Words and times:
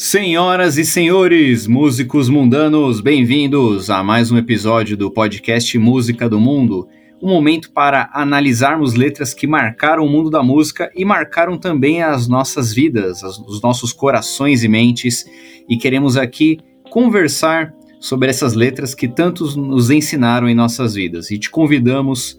Senhoras 0.00 0.78
e 0.78 0.84
senhores, 0.84 1.66
músicos 1.66 2.28
mundanos, 2.28 3.00
bem-vindos 3.00 3.90
a 3.90 4.00
mais 4.00 4.30
um 4.30 4.38
episódio 4.38 4.96
do 4.96 5.10
podcast 5.10 5.76
Música 5.76 6.28
do 6.28 6.38
Mundo. 6.38 6.86
Um 7.20 7.26
momento 7.30 7.72
para 7.72 8.08
analisarmos 8.12 8.94
letras 8.94 9.34
que 9.34 9.44
marcaram 9.44 10.06
o 10.06 10.08
mundo 10.08 10.30
da 10.30 10.40
música 10.40 10.88
e 10.94 11.04
marcaram 11.04 11.58
também 11.58 12.00
as 12.00 12.28
nossas 12.28 12.72
vidas, 12.72 13.24
os 13.24 13.60
nossos 13.60 13.92
corações 13.92 14.62
e 14.62 14.68
mentes. 14.68 15.26
E 15.68 15.76
queremos 15.76 16.16
aqui 16.16 16.60
conversar 16.90 17.74
sobre 17.98 18.30
essas 18.30 18.54
letras 18.54 18.94
que 18.94 19.08
tantos 19.08 19.56
nos 19.56 19.90
ensinaram 19.90 20.48
em 20.48 20.54
nossas 20.54 20.94
vidas. 20.94 21.28
E 21.32 21.40
te 21.40 21.50
convidamos 21.50 22.38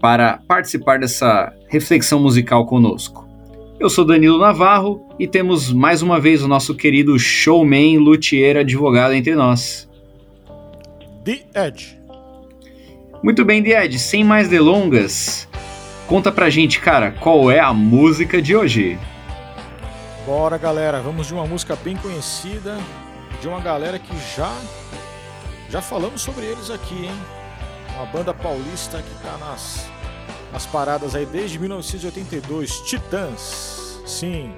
para 0.00 0.38
participar 0.48 0.98
dessa 0.98 1.52
reflexão 1.68 2.18
musical 2.18 2.64
conosco. 2.64 3.25
Eu 3.78 3.90
sou 3.90 4.06
Danilo 4.06 4.38
Navarro 4.38 5.06
e 5.18 5.26
temos 5.26 5.70
mais 5.70 6.00
uma 6.00 6.18
vez 6.18 6.42
o 6.42 6.48
nosso 6.48 6.74
querido 6.74 7.18
showman, 7.18 7.98
luthier, 7.98 8.56
advogado 8.56 9.12
entre 9.12 9.34
nós. 9.34 9.86
The 11.22 11.44
Edge. 11.54 11.98
Muito 13.22 13.44
bem, 13.44 13.62
The 13.62 13.84
Edge, 13.84 13.98
sem 13.98 14.24
mais 14.24 14.48
delongas, 14.48 15.46
conta 16.06 16.32
pra 16.32 16.48
gente, 16.48 16.80
cara, 16.80 17.10
qual 17.10 17.50
é 17.50 17.60
a 17.60 17.74
música 17.74 18.40
de 18.40 18.56
hoje? 18.56 18.98
Bora, 20.24 20.56
galera, 20.56 21.02
vamos 21.02 21.26
de 21.26 21.34
uma 21.34 21.46
música 21.46 21.76
bem 21.76 21.96
conhecida, 21.96 22.78
de 23.42 23.48
uma 23.48 23.60
galera 23.60 23.98
que 23.98 24.14
já 24.36 24.52
já 25.68 25.82
falamos 25.82 26.22
sobre 26.22 26.46
eles 26.46 26.70
aqui, 26.70 26.94
hein? 26.94 27.12
Uma 27.94 28.06
banda 28.06 28.32
paulista 28.32 29.02
que 29.02 29.22
tá 29.22 29.36
nas 29.38 29.90
as 30.56 30.64
paradas 30.64 31.14
aí 31.14 31.26
desde 31.26 31.58
1982, 31.58 32.80
Titãs. 32.80 34.00
Sim, 34.06 34.54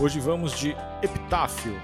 hoje 0.00 0.18
vamos 0.18 0.50
de 0.50 0.76
Epitáfio, 1.00 1.80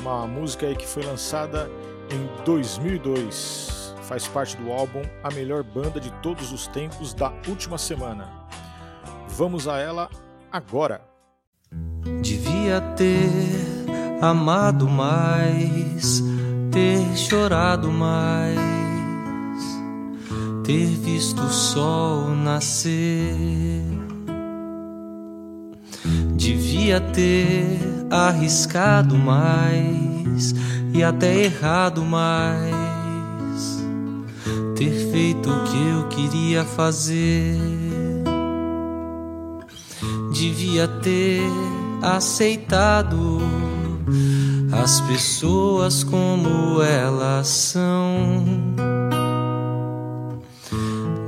uma 0.00 0.26
música 0.26 0.66
aí 0.66 0.76
que 0.76 0.86
foi 0.86 1.02
lançada 1.02 1.70
em 2.12 2.44
2002. 2.44 3.94
Faz 4.02 4.28
parte 4.28 4.54
do 4.58 4.70
álbum 4.70 5.00
A 5.24 5.30
Melhor 5.30 5.62
Banda 5.62 5.98
de 5.98 6.10
Todos 6.20 6.52
os 6.52 6.66
Tempos 6.66 7.14
da 7.14 7.32
última 7.48 7.78
semana. 7.78 8.30
Vamos 9.28 9.66
a 9.66 9.78
ela 9.78 10.10
agora. 10.52 11.00
Devia 12.20 12.82
ter 12.98 13.30
amado 14.20 14.86
mais, 14.86 16.22
ter 16.70 17.16
chorado 17.16 17.90
mais 17.90 18.77
ter 20.68 20.84
visto 20.84 21.40
o 21.44 21.48
sol 21.48 22.28
nascer. 22.28 23.34
Devia 26.36 27.00
ter 27.00 27.64
arriscado 28.10 29.16
mais 29.16 30.54
e 30.92 31.02
até 31.02 31.44
errado 31.44 32.04
mais. 32.04 32.68
Ter 34.76 35.10
feito 35.10 35.48
o 35.48 35.64
que 35.64 35.88
eu 35.88 36.08
queria 36.08 36.62
fazer. 36.66 37.56
Devia 40.34 40.86
ter 40.86 41.40
aceitado 42.02 43.40
as 44.70 45.00
pessoas 45.00 46.04
como 46.04 46.82
elas 46.82 47.48
são 47.48 48.44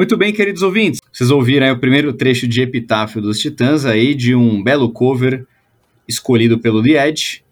Muito 0.00 0.16
bem, 0.16 0.32
queridos 0.32 0.62
ouvintes. 0.62 0.98
Vocês 1.12 1.30
ouviram 1.30 1.66
aí 1.66 1.72
o 1.72 1.78
primeiro 1.78 2.10
trecho 2.14 2.48
de 2.48 2.62
Epitáfio 2.62 3.20
dos 3.20 3.38
Titãs 3.38 3.84
aí, 3.84 4.14
de 4.14 4.34
um 4.34 4.62
belo 4.62 4.90
cover 4.90 5.46
escolhido 6.08 6.58
pelo 6.58 6.82
The 6.82 7.06
Edge. 7.06 7.44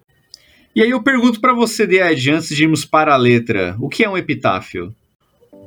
E 0.75 0.82
aí 0.82 0.88
eu 0.88 1.03
pergunto 1.03 1.42
para 1.42 1.53
você, 1.53 1.87
The 1.87 2.10
Edge, 2.10 2.31
antes 2.31 2.48
de 2.48 2.62
irmos 2.62 2.87
para 2.87 3.12
a 3.12 3.19
letra, 3.19 3.76
o 3.78 3.87
que 3.87 4.03
é 4.03 4.08
um 4.08 4.16
epitáfio? 4.16 4.97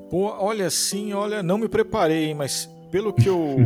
Pô, 0.10 0.34
olha 0.40 0.72
sim, 0.72 1.14
olha, 1.14 1.44
não 1.44 1.60
me 1.60 1.70
preparei, 1.70 2.34
mas 2.34 2.68
pelo 2.92 3.14
que 3.14 3.30
eu 3.30 3.58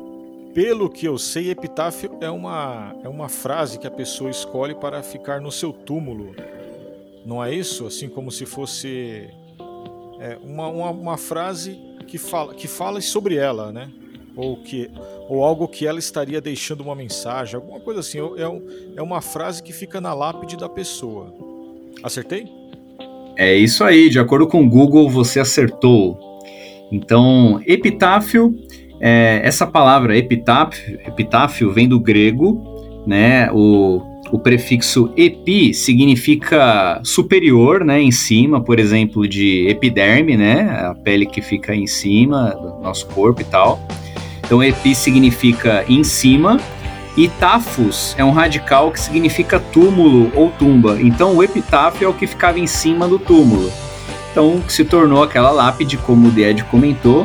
pelo 0.54 0.88
que 0.88 1.04
eu 1.04 1.18
sei, 1.18 1.50
epitáfio 1.50 2.16
é 2.22 2.30
uma 2.30 2.96
é 3.04 3.08
uma 3.10 3.28
frase 3.28 3.78
que 3.78 3.86
a 3.86 3.90
pessoa 3.90 4.30
escolhe 4.30 4.74
para 4.74 5.02
ficar 5.02 5.38
no 5.38 5.52
seu 5.52 5.70
túmulo. 5.70 6.34
Não 7.26 7.44
é 7.44 7.54
isso? 7.54 7.86
Assim 7.86 8.08
como 8.08 8.30
se 8.30 8.46
fosse 8.46 9.28
é, 10.18 10.38
uma, 10.42 10.66
uma, 10.68 10.90
uma 10.92 11.18
frase 11.18 11.92
que 12.04 12.18
fala, 12.18 12.54
que 12.54 12.68
fala 12.68 13.00
sobre 13.00 13.36
ela, 13.36 13.72
né? 13.72 13.90
Ou, 14.36 14.56
que, 14.56 14.90
ou 15.28 15.44
algo 15.44 15.68
que 15.68 15.86
ela 15.86 15.98
estaria 15.98 16.40
deixando 16.40 16.82
uma 16.82 16.94
mensagem, 16.94 17.54
alguma 17.54 17.80
coisa 17.80 18.00
assim. 18.00 18.18
É, 18.18 18.96
é 18.96 19.02
uma 19.02 19.20
frase 19.20 19.62
que 19.62 19.72
fica 19.72 20.00
na 20.00 20.12
lápide 20.12 20.56
da 20.56 20.68
pessoa. 20.68 21.32
Acertei? 22.02 22.46
É 23.36 23.54
isso 23.54 23.82
aí, 23.82 24.08
de 24.08 24.18
acordo 24.18 24.46
com 24.46 24.64
o 24.64 24.68
Google, 24.68 25.08
você 25.08 25.40
acertou. 25.40 26.18
Então, 26.90 27.60
epitáfio, 27.66 28.54
é, 29.00 29.40
essa 29.42 29.66
palavra 29.66 30.16
epitáfio, 30.16 31.00
epitáfio 31.06 31.72
vem 31.72 31.88
do 31.88 31.98
grego, 31.98 32.62
né? 33.06 33.50
O 33.52 34.13
o 34.34 34.38
prefixo 34.40 35.12
epi 35.16 35.72
significa 35.72 37.00
superior, 37.04 37.84
né, 37.84 38.02
em 38.02 38.10
cima, 38.10 38.60
por 38.60 38.80
exemplo, 38.80 39.28
de 39.28 39.68
epiderme, 39.68 40.36
né, 40.36 40.88
a 40.90 40.92
pele 40.92 41.24
que 41.24 41.40
fica 41.40 41.72
em 41.72 41.86
cima 41.86 42.50
do 42.50 42.82
nosso 42.82 43.06
corpo 43.06 43.42
e 43.42 43.44
tal. 43.44 43.80
Então, 44.44 44.60
epi 44.60 44.92
significa 44.92 45.84
em 45.88 46.02
cima 46.02 46.58
e 47.16 47.28
tafos 47.28 48.16
é 48.18 48.24
um 48.24 48.32
radical 48.32 48.90
que 48.90 48.98
significa 48.98 49.60
túmulo 49.60 50.32
ou 50.34 50.50
tumba. 50.50 50.98
Então, 51.00 51.36
o 51.36 51.42
epitáfio 51.42 52.06
é 52.06 52.08
o 52.08 52.12
que 52.12 52.26
ficava 52.26 52.58
em 52.58 52.66
cima 52.66 53.06
do 53.06 53.20
túmulo. 53.20 53.70
Então, 54.32 54.60
se 54.66 54.84
tornou 54.84 55.22
aquela 55.22 55.52
lápide, 55.52 55.96
como 55.96 56.26
o 56.26 56.30
Ded 56.32 56.64
comentou, 56.64 57.24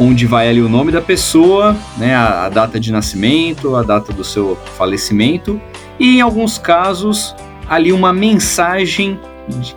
onde 0.00 0.24
vai 0.24 0.48
ali 0.48 0.62
o 0.62 0.68
nome 0.70 0.92
da 0.92 1.02
pessoa, 1.02 1.76
né, 1.98 2.14
a, 2.14 2.46
a 2.46 2.48
data 2.48 2.80
de 2.80 2.90
nascimento, 2.90 3.76
a 3.76 3.82
data 3.82 4.14
do 4.14 4.24
seu 4.24 4.56
falecimento 4.78 5.60
e 6.02 6.16
em 6.16 6.20
alguns 6.20 6.58
casos 6.58 7.34
ali 7.68 7.92
uma 7.92 8.12
mensagem 8.12 9.18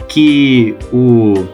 que 0.10 0.76
o 0.92 1.46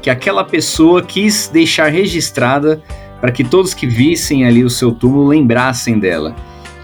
que 0.00 0.08
aquela 0.08 0.44
pessoa 0.44 1.02
quis 1.02 1.48
deixar 1.48 1.88
registrada 1.88 2.80
para 3.20 3.32
que 3.32 3.42
todos 3.42 3.74
que 3.74 3.88
vissem 3.88 4.46
ali 4.46 4.62
o 4.62 4.70
seu 4.70 4.92
túmulo 4.92 5.26
lembrassem 5.26 5.98
dela. 5.98 6.36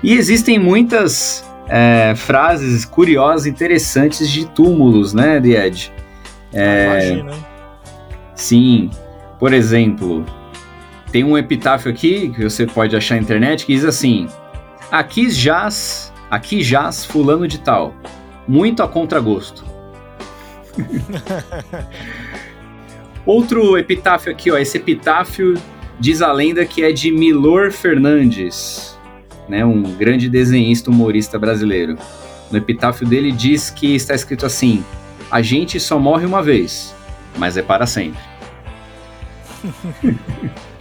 E 0.03 0.15
existem 0.15 0.59
muitas 0.59 1.49
é, 1.69 2.15
frases 2.17 2.85
curiosas, 2.85 3.47
interessantes 3.47 4.29
de 4.29 4.45
túmulos, 4.47 5.15
né, 5.15 5.37
Ed? 5.37 5.93
É, 6.53 7.11
Imagina. 7.13 7.33
Sim, 8.35 8.91
por 9.39 9.53
exemplo, 9.53 10.27
tem 11.13 11.23
um 11.23 11.39
epitáfio 11.39 11.93
aqui 11.93 12.33
que 12.35 12.43
você 12.43 12.67
pode 12.67 12.97
achar 12.97 13.15
na 13.15 13.21
internet 13.21 13.65
que 13.65 13.75
diz 13.75 13.85
assim: 13.85 14.27
Aqui 14.91 15.31
jaz 15.31 16.12
Aqui 16.33 16.63
jaz 16.63 17.05
fulano 17.05 17.47
de 17.47 17.59
tal, 17.59 17.95
muito 18.49 18.83
a 18.83 18.89
contragosto. 18.89 19.63
Outro 23.27 23.77
epitáfio 23.77 24.33
aqui, 24.33 24.51
ó, 24.51 24.57
esse 24.57 24.79
epitáfio 24.79 25.61
diz 26.01 26.23
a 26.23 26.33
lenda 26.33 26.65
que 26.65 26.83
é 26.83 26.91
de 26.91 27.13
Milor 27.13 27.71
Fernandes, 27.71 28.99
né, 29.47 29.63
um 29.63 29.83
grande 29.83 30.27
desenhista 30.27 30.91
humorista 30.91 31.39
brasileiro. 31.39 31.99
No 32.51 32.57
epitáfio 32.57 33.07
dele 33.07 33.31
diz 33.31 33.69
que 33.69 33.95
está 33.95 34.15
escrito 34.15 34.47
assim: 34.47 34.83
a 35.31 35.43
gente 35.43 35.79
só 35.79 35.99
morre 35.99 36.25
uma 36.25 36.43
vez, 36.43 36.95
mas 37.37 37.59
é 37.59 37.63
para 37.63 37.85
sempre. 37.85 38.23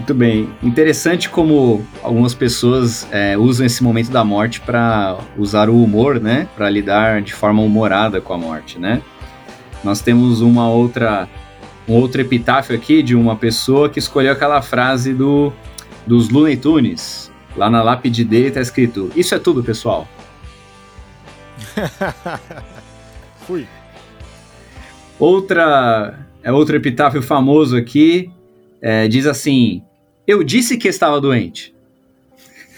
Muito 0.00 0.14
bem. 0.14 0.48
Interessante 0.62 1.28
como 1.28 1.86
algumas 2.02 2.32
pessoas 2.32 3.06
é, 3.12 3.36
usam 3.36 3.66
esse 3.66 3.82
momento 3.82 4.10
da 4.10 4.24
morte 4.24 4.58
para 4.58 5.18
usar 5.36 5.68
o 5.68 5.84
humor, 5.84 6.18
né? 6.18 6.48
Para 6.56 6.70
lidar 6.70 7.20
de 7.20 7.34
forma 7.34 7.60
humorada 7.60 8.18
com 8.18 8.32
a 8.32 8.38
morte, 8.38 8.78
né? 8.78 9.02
Nós 9.84 10.00
temos 10.00 10.40
uma 10.40 10.70
outra, 10.70 11.28
um 11.86 11.92
outro 11.92 12.22
epitáfio 12.22 12.74
aqui 12.74 13.02
de 13.02 13.14
uma 13.14 13.36
pessoa 13.36 13.90
que 13.90 13.98
escolheu 13.98 14.32
aquela 14.32 14.62
frase 14.62 15.12
do 15.12 15.52
dos 16.06 16.30
Looney 16.30 16.56
Tunes. 16.56 17.30
Lá 17.54 17.68
na 17.68 17.82
lápide 17.82 18.24
dele 18.24 18.50
tá 18.50 18.62
escrito: 18.62 19.12
Isso 19.14 19.34
é 19.34 19.38
tudo, 19.38 19.62
pessoal. 19.62 20.08
Fui. 23.46 23.66
Outra, 25.18 26.18
é 26.42 26.50
outro 26.50 26.74
epitáfio 26.74 27.20
famoso 27.20 27.76
aqui 27.76 28.32
é, 28.80 29.06
diz 29.06 29.26
assim: 29.26 29.82
Eu 30.30 30.44
disse 30.44 30.76
que 30.76 30.86
estava 30.86 31.20
doente. 31.20 31.74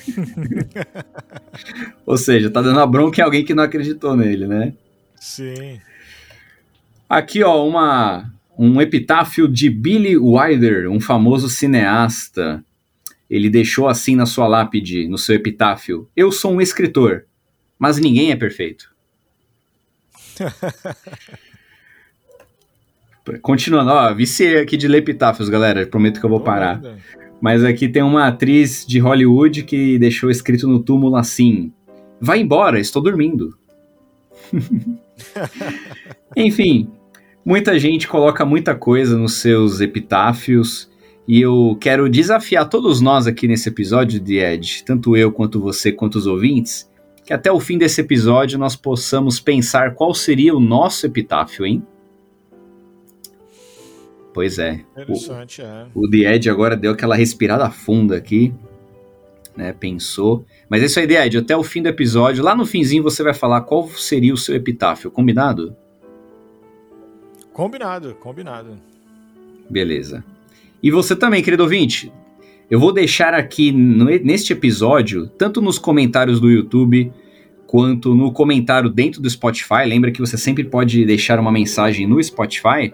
Ou 2.06 2.16
seja, 2.16 2.48
tá 2.48 2.62
dando 2.62 2.80
a 2.80 2.86
bronca 2.86 3.20
em 3.20 3.24
alguém 3.24 3.44
que 3.44 3.54
não 3.54 3.62
acreditou 3.62 4.16
nele, 4.16 4.46
né? 4.46 4.72
Sim. 5.20 5.78
Aqui, 7.06 7.42
ó, 7.42 7.68
uma, 7.68 8.32
um 8.58 8.80
epitáfio 8.80 9.46
de 9.46 9.68
Billy 9.68 10.16
Wilder, 10.16 10.90
um 10.90 10.98
famoso 10.98 11.50
cineasta. 11.50 12.64
Ele 13.28 13.50
deixou 13.50 13.86
assim 13.86 14.16
na 14.16 14.24
sua 14.24 14.48
lápide, 14.48 15.06
no 15.06 15.18
seu 15.18 15.36
epitáfio: 15.36 16.08
Eu 16.16 16.32
sou 16.32 16.54
um 16.54 16.60
escritor, 16.60 17.26
mas 17.78 17.98
ninguém 17.98 18.30
é 18.30 18.36
perfeito. 18.36 18.90
Continuando, 23.42 23.90
ó, 23.90 24.14
viciei 24.14 24.58
aqui 24.58 24.78
de 24.78 24.88
ler 24.88 24.98
epitáfios, 24.98 25.50
galera. 25.50 25.86
Prometo 25.86 26.18
que 26.18 26.24
eu 26.24 26.30
vou 26.30 26.40
parar. 26.40 26.80
Mas 27.42 27.64
aqui 27.64 27.88
tem 27.88 28.04
uma 28.04 28.28
atriz 28.28 28.86
de 28.86 29.00
Hollywood 29.00 29.64
que 29.64 29.98
deixou 29.98 30.30
escrito 30.30 30.68
no 30.68 30.78
túmulo 30.78 31.16
assim: 31.16 31.72
Vai 32.20 32.40
embora, 32.40 32.78
estou 32.78 33.02
dormindo. 33.02 33.58
Enfim, 36.36 36.88
muita 37.44 37.76
gente 37.80 38.06
coloca 38.06 38.46
muita 38.46 38.76
coisa 38.76 39.18
nos 39.18 39.34
seus 39.34 39.80
epitáfios. 39.80 40.88
E 41.26 41.40
eu 41.40 41.76
quero 41.80 42.08
desafiar 42.08 42.68
todos 42.68 43.00
nós 43.00 43.26
aqui 43.26 43.48
nesse 43.48 43.68
episódio 43.68 44.20
de 44.20 44.38
Ed, 44.38 44.84
tanto 44.84 45.16
eu 45.16 45.32
quanto 45.32 45.60
você, 45.60 45.90
quanto 45.90 46.16
os 46.16 46.28
ouvintes, 46.28 46.88
que 47.24 47.32
até 47.32 47.50
o 47.50 47.58
fim 47.58 47.76
desse 47.76 48.00
episódio 48.00 48.56
nós 48.56 48.76
possamos 48.76 49.40
pensar 49.40 49.94
qual 49.94 50.14
seria 50.14 50.54
o 50.54 50.60
nosso 50.60 51.06
epitáfio, 51.06 51.66
hein? 51.66 51.82
Pois 54.32 54.58
é. 54.58 54.84
Interessante, 54.96 55.60
o, 55.60 55.64
é. 55.64 55.86
O 55.94 56.10
The 56.10 56.34
Ed 56.34 56.48
agora 56.48 56.76
deu 56.76 56.92
aquela 56.92 57.14
respirada 57.14 57.70
funda 57.70 58.16
aqui, 58.16 58.52
né? 59.56 59.72
Pensou. 59.72 60.44
Mas 60.68 60.82
é 60.82 60.86
isso 60.86 60.98
aí, 60.98 61.06
The 61.06 61.26
Ed. 61.26 61.38
Até 61.38 61.56
o 61.56 61.62
fim 61.62 61.82
do 61.82 61.88
episódio, 61.88 62.42
lá 62.42 62.54
no 62.54 62.64
finzinho 62.64 63.02
você 63.02 63.22
vai 63.22 63.34
falar 63.34 63.60
qual 63.62 63.88
seria 63.88 64.32
o 64.32 64.38
seu 64.38 64.54
epitáfio, 64.54 65.10
combinado? 65.10 65.76
Combinado, 67.52 68.14
combinado. 68.14 68.78
Beleza. 69.68 70.24
E 70.82 70.90
você 70.90 71.14
também, 71.14 71.42
querido 71.42 71.62
ouvinte. 71.62 72.12
Eu 72.70 72.80
vou 72.80 72.92
deixar 72.92 73.34
aqui 73.34 73.70
neste 73.70 74.54
episódio, 74.54 75.28
tanto 75.28 75.60
nos 75.60 75.78
comentários 75.78 76.40
do 76.40 76.50
YouTube 76.50 77.12
quanto 77.66 78.14
no 78.14 78.32
comentário 78.32 78.88
dentro 78.88 79.20
do 79.20 79.28
Spotify. 79.28 79.84
Lembra 79.86 80.10
que 80.10 80.20
você 80.20 80.38
sempre 80.38 80.64
pode 80.64 81.04
deixar 81.04 81.38
uma 81.38 81.52
mensagem 81.52 82.06
no 82.06 82.22
Spotify 82.22 82.92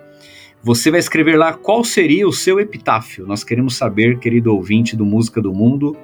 você 0.62 0.90
vai 0.90 1.00
escrever 1.00 1.36
lá 1.36 1.52
qual 1.52 1.84
seria 1.84 2.26
o 2.26 2.32
seu 2.32 2.58
epitáfio. 2.58 3.26
Nós 3.26 3.44
queremos 3.44 3.76
saber, 3.76 4.18
querido 4.18 4.54
ouvinte 4.54 4.96
do 4.96 5.06
Música 5.06 5.40
do 5.40 5.52
Mundo, 5.52 5.96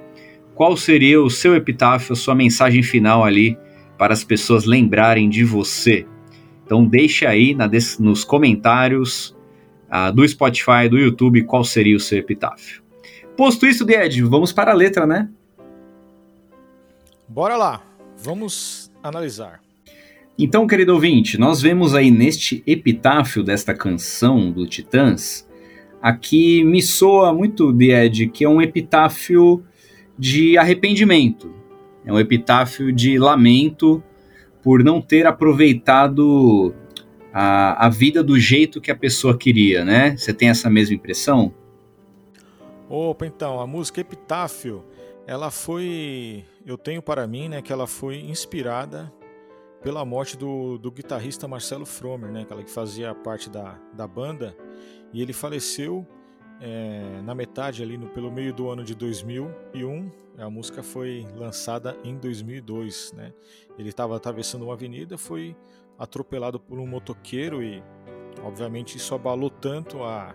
qual 0.54 0.76
seria 0.76 1.20
o 1.20 1.28
seu 1.28 1.54
epitáfio, 1.54 2.12
a 2.12 2.16
sua 2.16 2.34
mensagem 2.34 2.82
final 2.82 3.24
ali 3.24 3.58
para 3.98 4.12
as 4.12 4.22
pessoas 4.22 4.64
lembrarem 4.64 5.28
de 5.28 5.44
você. 5.44 6.06
Então 6.64 6.86
deixe 6.86 7.26
aí 7.26 7.54
na, 7.54 7.68
nos 7.98 8.24
comentários 8.24 9.36
uh, 9.90 10.12
do 10.12 10.26
Spotify, 10.26 10.88
do 10.88 10.98
YouTube, 10.98 11.44
qual 11.44 11.64
seria 11.64 11.96
o 11.96 12.00
seu 12.00 12.18
epitáfio. 12.18 12.82
Posto 13.36 13.66
isso, 13.66 13.88
Ed, 13.90 14.22
vamos 14.22 14.52
para 14.52 14.70
a 14.70 14.74
letra, 14.74 15.06
né? 15.06 15.28
Bora 17.28 17.56
lá, 17.56 17.82
vamos 18.16 18.92
analisar. 19.02 19.63
Então, 20.36 20.66
querido 20.66 20.92
ouvinte, 20.92 21.38
nós 21.38 21.62
vemos 21.62 21.94
aí 21.94 22.10
neste 22.10 22.60
epitáfio 22.66 23.44
desta 23.44 23.72
canção 23.72 24.50
do 24.50 24.66
Titãs, 24.66 25.48
aqui 26.02 26.64
me 26.64 26.82
soa 26.82 27.32
muito 27.32 27.72
de 27.72 27.92
Ed 27.92 28.26
que 28.30 28.44
é 28.44 28.48
um 28.48 28.60
epitáfio 28.60 29.64
de 30.18 30.58
arrependimento, 30.58 31.54
é 32.04 32.12
um 32.12 32.18
epitáfio 32.18 32.92
de 32.92 33.16
lamento 33.16 34.02
por 34.60 34.82
não 34.82 35.00
ter 35.00 35.24
aproveitado 35.24 36.74
a, 37.32 37.86
a 37.86 37.88
vida 37.88 38.20
do 38.20 38.36
jeito 38.36 38.80
que 38.80 38.90
a 38.90 38.96
pessoa 38.96 39.38
queria, 39.38 39.84
né? 39.84 40.16
Você 40.16 40.34
tem 40.34 40.48
essa 40.48 40.68
mesma 40.68 40.96
impressão? 40.96 41.54
Opa, 42.88 43.24
então, 43.24 43.60
a 43.60 43.66
música 43.68 44.00
Epitáfio, 44.00 44.84
ela 45.28 45.50
foi, 45.52 46.44
eu 46.66 46.76
tenho 46.76 47.00
para 47.00 47.24
mim, 47.24 47.48
né, 47.48 47.62
que 47.62 47.72
ela 47.72 47.86
foi 47.86 48.16
inspirada 48.16 49.12
pela 49.84 50.02
morte 50.02 50.34
do, 50.34 50.78
do 50.78 50.90
guitarrista 50.90 51.46
Marcelo 51.46 51.84
Fromer, 51.84 52.32
né, 52.32 52.40
aquela 52.40 52.64
que 52.64 52.70
fazia 52.70 53.14
parte 53.14 53.50
da, 53.50 53.78
da 53.92 54.06
banda, 54.06 54.56
e 55.12 55.20
ele 55.20 55.34
faleceu 55.34 56.08
é, 56.58 57.20
na 57.22 57.34
metade 57.34 57.82
ali 57.82 57.98
no, 57.98 58.08
pelo 58.08 58.32
meio 58.32 58.54
do 58.54 58.70
ano 58.70 58.82
de 58.82 58.94
2001. 58.94 60.10
A 60.38 60.48
música 60.48 60.82
foi 60.82 61.26
lançada 61.36 61.96
em 62.02 62.16
2002, 62.16 63.12
né? 63.12 63.32
Ele 63.78 63.90
estava 63.90 64.16
atravessando 64.16 64.62
uma 64.62 64.72
avenida, 64.72 65.18
foi 65.18 65.54
atropelado 65.98 66.58
por 66.58 66.78
um 66.78 66.86
motoqueiro 66.86 67.62
e, 67.62 67.82
obviamente, 68.42 68.96
isso 68.96 69.14
abalou 69.14 69.50
tanto 69.50 70.02
a, 70.02 70.34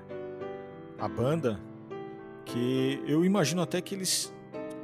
a 0.98 1.08
banda 1.08 1.60
que 2.46 3.02
eu 3.08 3.26
imagino 3.26 3.62
até 3.62 3.82
que 3.82 3.96
eles 3.96 4.34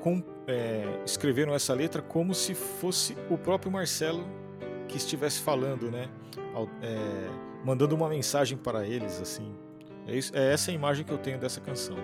com, 0.02 0.24
é, 0.48 1.02
escreveram 1.06 1.54
essa 1.54 1.74
letra 1.74 2.02
como 2.02 2.34
se 2.34 2.54
fosse 2.54 3.16
o 3.30 3.38
próprio 3.38 3.72
Marcelo 3.72 4.45
que 4.88 4.98
estivesse 4.98 5.42
falando, 5.42 5.92
né? 5.92 6.08
É, 6.82 7.30
mandando 7.64 7.96
uma 7.96 8.10
mensagem 8.10 8.58
para 8.58 8.86
eles, 8.86 9.20
assim. 9.22 9.52
É, 10.08 10.16
isso, 10.16 10.32
é 10.36 10.54
essa 10.54 10.72
a 10.72 10.74
imagem 10.74 11.06
que 11.06 11.12
eu 11.12 11.18
tenho 11.18 11.38
dessa 11.40 11.60
canção. 11.60 11.98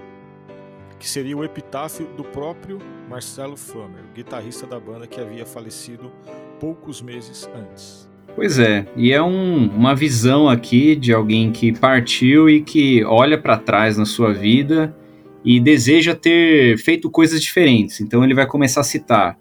Que 0.99 1.09
seria 1.09 1.35
o 1.35 1.43
epitáfio 1.43 2.07
do 2.15 2.23
próprio 2.23 2.79
Marcelo 3.09 3.57
Fromer, 3.57 4.03
guitarrista 4.13 4.67
da 4.67 4.79
banda 4.79 5.07
que 5.07 5.19
havia 5.19 5.45
falecido 5.45 6.11
poucos 6.59 7.01
meses 7.01 7.49
antes. 7.55 8.09
Pois 8.35 8.59
é, 8.59 8.85
e 8.95 9.11
é 9.11 9.21
um, 9.21 9.67
uma 9.67 9.93
visão 9.93 10.47
aqui 10.47 10.95
de 10.95 11.13
alguém 11.13 11.51
que 11.51 11.77
partiu 11.77 12.49
e 12.49 12.61
que 12.61 13.03
olha 13.03 13.37
para 13.37 13.57
trás 13.57 13.97
na 13.97 14.05
sua 14.05 14.31
vida 14.33 14.95
e 15.43 15.59
deseja 15.59 16.15
ter 16.15 16.77
feito 16.77 17.09
coisas 17.09 17.41
diferentes. 17.41 17.99
Então 17.99 18.23
ele 18.23 18.33
vai 18.33 18.45
começar 18.45 18.81
a 18.81 18.85
citar 18.85 19.37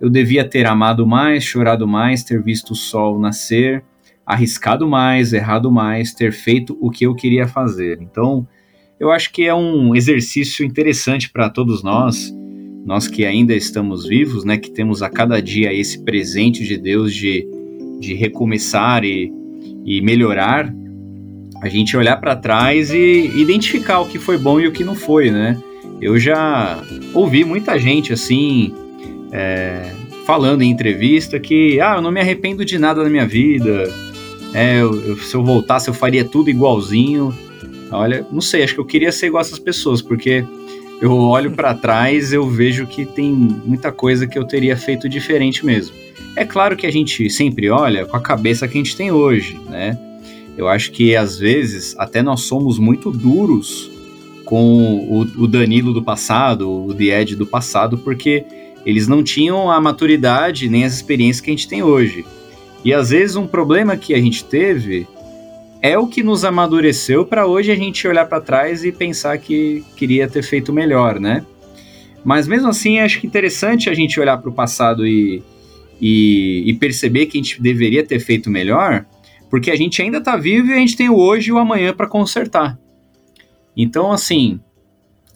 eu 0.00 0.10
devia 0.10 0.44
ter 0.44 0.66
amado 0.66 1.06
mais, 1.06 1.44
chorado 1.44 1.86
mais, 1.86 2.22
ter 2.22 2.42
visto 2.42 2.70
o 2.70 2.76
sol 2.76 3.18
nascer, 3.18 3.82
arriscado 4.24 4.86
mais, 4.88 5.32
errado 5.32 5.70
mais, 5.70 6.12
ter 6.12 6.32
feito 6.32 6.76
o 6.80 6.90
que 6.90 7.06
eu 7.06 7.14
queria 7.14 7.46
fazer. 7.46 7.98
Então, 8.02 8.46
eu 8.98 9.10
acho 9.10 9.32
que 9.32 9.44
é 9.44 9.54
um 9.54 9.94
exercício 9.94 10.64
interessante 10.64 11.30
para 11.30 11.48
todos 11.48 11.82
nós, 11.82 12.34
nós 12.84 13.08
que 13.08 13.24
ainda 13.24 13.54
estamos 13.54 14.06
vivos, 14.06 14.44
né, 14.44 14.56
que 14.56 14.70
temos 14.70 15.02
a 15.02 15.10
cada 15.10 15.40
dia 15.40 15.72
esse 15.72 16.02
presente 16.02 16.64
de 16.64 16.76
Deus 16.76 17.14
de, 17.14 17.46
de 18.00 18.14
recomeçar 18.14 19.04
e, 19.04 19.32
e 19.84 20.00
melhorar, 20.00 20.72
a 21.62 21.68
gente 21.68 21.96
olhar 21.96 22.16
para 22.18 22.36
trás 22.36 22.90
e 22.90 23.32
identificar 23.34 24.00
o 24.00 24.08
que 24.08 24.18
foi 24.18 24.36
bom 24.36 24.60
e 24.60 24.68
o 24.68 24.72
que 24.72 24.84
não 24.84 24.94
foi, 24.94 25.30
né? 25.30 25.60
Eu 26.00 26.18
já 26.18 26.82
ouvi 27.14 27.44
muita 27.44 27.78
gente 27.78 28.12
assim 28.12 28.74
é, 29.36 29.92
falando 30.24 30.62
em 30.62 30.70
entrevista 30.70 31.38
que, 31.38 31.78
ah, 31.78 31.96
eu 31.96 32.00
não 32.00 32.10
me 32.10 32.20
arrependo 32.20 32.64
de 32.64 32.78
nada 32.78 33.04
na 33.04 33.10
minha 33.10 33.26
vida, 33.26 33.92
é, 34.54 34.80
eu, 34.80 35.18
se 35.18 35.34
eu 35.34 35.44
voltasse 35.44 35.88
eu 35.88 35.94
faria 35.94 36.24
tudo 36.24 36.48
igualzinho. 36.48 37.36
Olha, 37.90 38.26
não 38.32 38.40
sei, 38.40 38.62
acho 38.62 38.72
que 38.72 38.80
eu 38.80 38.84
queria 38.86 39.12
ser 39.12 39.26
igual 39.26 39.42
essas 39.42 39.58
pessoas, 39.58 40.00
porque 40.00 40.42
eu 41.02 41.12
olho 41.12 41.50
para 41.50 41.74
trás, 41.74 42.32
eu 42.32 42.48
vejo 42.48 42.86
que 42.86 43.04
tem 43.04 43.30
muita 43.30 43.92
coisa 43.92 44.26
que 44.26 44.38
eu 44.38 44.44
teria 44.44 44.74
feito 44.74 45.06
diferente 45.06 45.66
mesmo. 45.66 45.94
É 46.34 46.44
claro 46.44 46.74
que 46.74 46.86
a 46.86 46.90
gente 46.90 47.28
sempre 47.28 47.68
olha 47.68 48.06
com 48.06 48.16
a 48.16 48.20
cabeça 48.20 48.66
que 48.66 48.78
a 48.78 48.82
gente 48.82 48.96
tem 48.96 49.12
hoje, 49.12 49.60
né? 49.68 49.98
Eu 50.56 50.66
acho 50.66 50.90
que 50.90 51.14
às 51.14 51.38
vezes 51.38 51.94
até 51.98 52.22
nós 52.22 52.40
somos 52.40 52.78
muito 52.78 53.10
duros 53.10 53.90
com 54.46 55.06
o, 55.10 55.20
o 55.42 55.46
Danilo 55.46 55.92
do 55.92 56.02
passado, 56.02 56.86
o 56.86 56.94
The 56.94 57.20
Ed 57.20 57.36
do 57.36 57.46
passado, 57.46 57.98
porque 57.98 58.44
eles 58.86 59.08
não 59.08 59.24
tinham 59.24 59.68
a 59.68 59.80
maturidade 59.80 60.68
nem 60.68 60.84
as 60.84 60.94
experiências 60.94 61.40
que 61.40 61.50
a 61.50 61.52
gente 61.52 61.66
tem 61.66 61.82
hoje. 61.82 62.24
E 62.84 62.94
às 62.94 63.10
vezes 63.10 63.34
um 63.34 63.46
problema 63.46 63.96
que 63.96 64.14
a 64.14 64.20
gente 64.20 64.44
teve 64.44 65.08
é 65.82 65.98
o 65.98 66.06
que 66.06 66.22
nos 66.22 66.44
amadureceu 66.44 67.26
para 67.26 67.46
hoje 67.46 67.72
a 67.72 67.74
gente 67.74 68.06
olhar 68.06 68.26
para 68.26 68.40
trás 68.40 68.84
e 68.84 68.92
pensar 68.92 69.38
que 69.38 69.84
queria 69.96 70.28
ter 70.28 70.44
feito 70.44 70.72
melhor, 70.72 71.18
né? 71.18 71.44
Mas 72.24 72.46
mesmo 72.46 72.68
assim, 72.68 73.00
acho 73.00 73.20
que 73.20 73.26
interessante 73.26 73.90
a 73.90 73.94
gente 73.94 74.18
olhar 74.20 74.38
para 74.38 74.50
o 74.50 74.54
passado 74.54 75.04
e, 75.04 75.42
e, 76.00 76.62
e, 76.66 76.74
perceber 76.74 77.26
que 77.26 77.38
a 77.38 77.42
gente 77.42 77.60
deveria 77.60 78.04
ter 78.04 78.20
feito 78.20 78.48
melhor, 78.48 79.04
porque 79.50 79.70
a 79.70 79.76
gente 79.76 80.00
ainda 80.00 80.18
está 80.18 80.36
vivo 80.36 80.68
e 80.68 80.74
a 80.74 80.78
gente 80.78 80.96
tem 80.96 81.08
o 81.08 81.16
hoje 81.16 81.50
e 81.50 81.52
o 81.52 81.58
amanhã 81.58 81.92
para 81.92 82.06
consertar. 82.06 82.78
Então, 83.76 84.12
assim, 84.12 84.60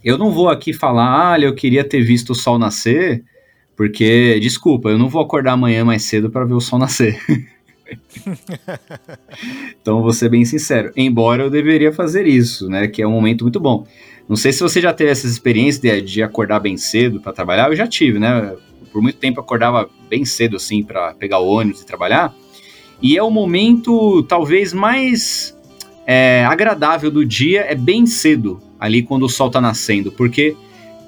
eu 0.04 0.16
não 0.16 0.30
vou 0.30 0.48
aqui 0.48 0.72
falar, 0.72 1.32
ah, 1.32 1.40
eu 1.40 1.54
queria 1.54 1.84
ter 1.84 2.02
visto 2.02 2.30
o 2.30 2.34
sol 2.34 2.58
nascer, 2.58 3.24
porque, 3.80 4.38
desculpa, 4.38 4.90
eu 4.90 4.98
não 4.98 5.08
vou 5.08 5.22
acordar 5.22 5.52
amanhã 5.52 5.86
mais 5.86 6.02
cedo 6.02 6.28
para 6.28 6.44
ver 6.44 6.52
o 6.52 6.60
sol 6.60 6.78
nascer. 6.78 7.18
então, 9.80 10.02
vou 10.02 10.12
ser 10.12 10.28
bem 10.28 10.44
sincero, 10.44 10.92
embora 10.94 11.44
eu 11.44 11.48
deveria 11.48 11.90
fazer 11.90 12.26
isso, 12.26 12.68
né, 12.68 12.88
que 12.88 13.00
é 13.00 13.06
um 13.06 13.10
momento 13.10 13.42
muito 13.42 13.58
bom. 13.58 13.86
Não 14.28 14.36
sei 14.36 14.52
se 14.52 14.60
você 14.60 14.82
já 14.82 14.92
teve 14.92 15.10
essas 15.10 15.30
experiências 15.30 15.80
de, 15.80 16.02
de 16.02 16.22
acordar 16.22 16.60
bem 16.60 16.76
cedo 16.76 17.20
para 17.20 17.32
trabalhar, 17.32 17.70
eu 17.70 17.74
já 17.74 17.86
tive, 17.86 18.18
né? 18.18 18.54
Por 18.92 19.00
muito 19.00 19.16
tempo 19.16 19.40
eu 19.40 19.44
acordava 19.44 19.88
bem 20.10 20.26
cedo, 20.26 20.56
assim, 20.56 20.82
para 20.82 21.14
pegar 21.14 21.38
o 21.38 21.48
ônibus 21.48 21.80
e 21.80 21.86
trabalhar. 21.86 22.34
E 23.00 23.16
é 23.16 23.22
o 23.22 23.30
momento, 23.30 24.22
talvez, 24.24 24.74
mais 24.74 25.56
é, 26.06 26.44
agradável 26.44 27.10
do 27.10 27.24
dia, 27.24 27.62
é 27.62 27.74
bem 27.74 28.04
cedo, 28.04 28.60
ali 28.78 29.02
quando 29.02 29.22
o 29.22 29.28
sol 29.28 29.50
tá 29.50 29.58
nascendo, 29.58 30.12
porque 30.12 30.54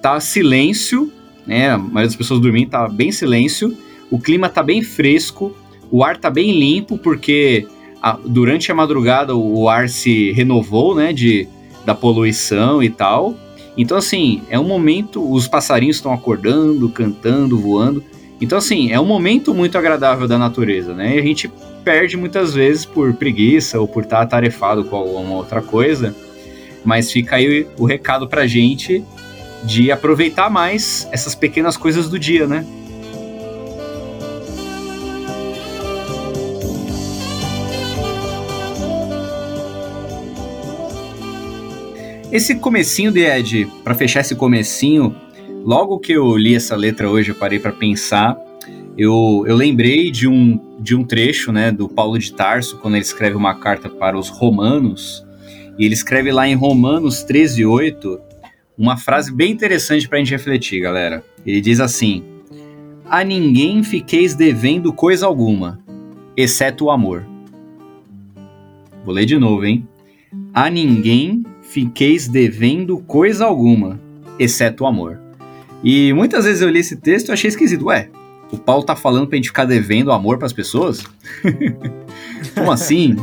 tá 0.00 0.18
silêncio, 0.20 1.12
né? 1.46 1.70
A 1.70 1.78
maioria 1.78 2.06
das 2.06 2.16
pessoas 2.16 2.40
dormindo 2.40 2.70
tá 2.70 2.88
bem 2.88 3.12
silêncio, 3.12 3.76
o 4.10 4.18
clima 4.18 4.48
tá 4.48 4.62
bem 4.62 4.82
fresco, 4.82 5.56
o 5.90 6.04
ar 6.04 6.16
tá 6.16 6.30
bem 6.30 6.58
limpo, 6.58 6.98
porque 6.98 7.66
a, 8.00 8.18
durante 8.24 8.70
a 8.70 8.74
madrugada 8.74 9.34
o, 9.34 9.60
o, 9.60 9.68
ar 9.68 9.88
se 9.88 10.32
renovou, 10.32 10.94
né? 10.94 11.12
De, 11.12 11.48
da 11.84 11.94
poluição 11.94 12.82
e 12.82 12.90
tal. 12.90 13.34
Então, 13.76 13.96
assim, 13.96 14.42
é 14.50 14.58
um 14.58 14.64
momento, 14.64 15.32
os 15.32 15.48
passarinhos 15.48 15.96
estão 15.96 16.12
acordando, 16.12 16.88
cantando, 16.90 17.58
voando. 17.58 18.04
Então, 18.40 18.58
assim, 18.58 18.90
é 18.90 19.00
um 19.00 19.06
momento 19.06 19.54
muito 19.54 19.78
agradável 19.78 20.28
da 20.28 20.36
natureza, 20.36 20.94
né? 20.94 21.16
E 21.16 21.18
a 21.18 21.22
gente 21.22 21.50
perde 21.82 22.16
muitas 22.16 22.54
vezes 22.54 22.84
por 22.84 23.12
preguiça 23.14 23.80
ou 23.80 23.88
por 23.88 24.02
estar 24.02 24.20
atarefado 24.20 24.84
com 24.84 24.96
alguma 24.96 25.36
outra 25.36 25.62
coisa 25.62 26.14
mas 26.84 27.10
fica 27.10 27.36
aí 27.36 27.66
o 27.78 27.84
recado 27.84 28.28
pra 28.28 28.46
gente 28.46 29.04
de 29.64 29.90
aproveitar 29.90 30.50
mais 30.50 31.08
essas 31.12 31.34
pequenas 31.34 31.76
coisas 31.76 32.08
do 32.08 32.18
dia, 32.18 32.46
né? 32.46 32.66
Esse 42.32 42.54
comecinho 42.54 43.12
de 43.12 43.20
Ed, 43.20 43.68
para 43.84 43.94
fechar 43.94 44.20
esse 44.20 44.34
comecinho, 44.34 45.14
logo 45.64 45.98
que 45.98 46.12
eu 46.12 46.34
li 46.34 46.54
essa 46.54 46.74
letra 46.74 47.10
hoje, 47.10 47.30
eu 47.30 47.34
parei 47.34 47.58
para 47.58 47.72
pensar, 47.72 48.38
eu, 48.96 49.44
eu 49.46 49.54
lembrei 49.54 50.10
de 50.10 50.26
um, 50.26 50.58
de 50.80 50.96
um 50.96 51.04
trecho 51.04 51.52
né, 51.52 51.70
do 51.70 51.90
Paulo 51.90 52.18
de 52.18 52.32
Tarso, 52.32 52.78
quando 52.78 52.94
ele 52.94 53.04
escreve 53.04 53.36
uma 53.36 53.54
carta 53.56 53.90
para 53.90 54.18
os 54.18 54.30
romanos, 54.30 55.22
e 55.78 55.84
ele 55.84 55.92
escreve 55.92 56.32
lá 56.32 56.48
em 56.48 56.54
Romanos 56.54 57.22
13, 57.22 57.66
8, 57.66 58.20
uma 58.76 58.96
frase 58.96 59.32
bem 59.32 59.52
interessante 59.52 60.08
para 60.08 60.18
a 60.18 60.20
gente 60.20 60.30
refletir, 60.30 60.80
galera. 60.80 61.24
Ele 61.44 61.60
diz 61.60 61.80
assim: 61.80 62.24
A 63.04 63.22
ninguém 63.24 63.82
fiqueis 63.82 64.34
devendo 64.34 64.92
coisa 64.92 65.26
alguma, 65.26 65.80
exceto 66.36 66.86
o 66.86 66.90
amor. 66.90 67.26
Vou 69.04 69.14
ler 69.14 69.24
de 69.24 69.38
novo, 69.38 69.64
hein? 69.64 69.86
A 70.54 70.70
ninguém 70.70 71.44
fiqueis 71.62 72.28
devendo 72.28 72.98
coisa 72.98 73.44
alguma, 73.44 74.00
exceto 74.38 74.84
o 74.84 74.86
amor. 74.86 75.20
E 75.82 76.12
muitas 76.12 76.44
vezes 76.44 76.62
eu 76.62 76.68
li 76.68 76.78
esse 76.78 76.96
texto 76.96 77.28
e 77.28 77.32
achei 77.32 77.48
esquisito. 77.48 77.86
Ué, 77.86 78.08
o 78.52 78.58
Paulo 78.58 78.84
tá 78.84 78.94
falando 78.94 79.26
pra 79.26 79.36
gente 79.36 79.48
ficar 79.48 79.64
devendo 79.64 80.12
amor 80.12 80.38
para 80.38 80.46
as 80.46 80.52
pessoas? 80.52 81.02
Como 82.54 82.70
assim? 82.70 83.16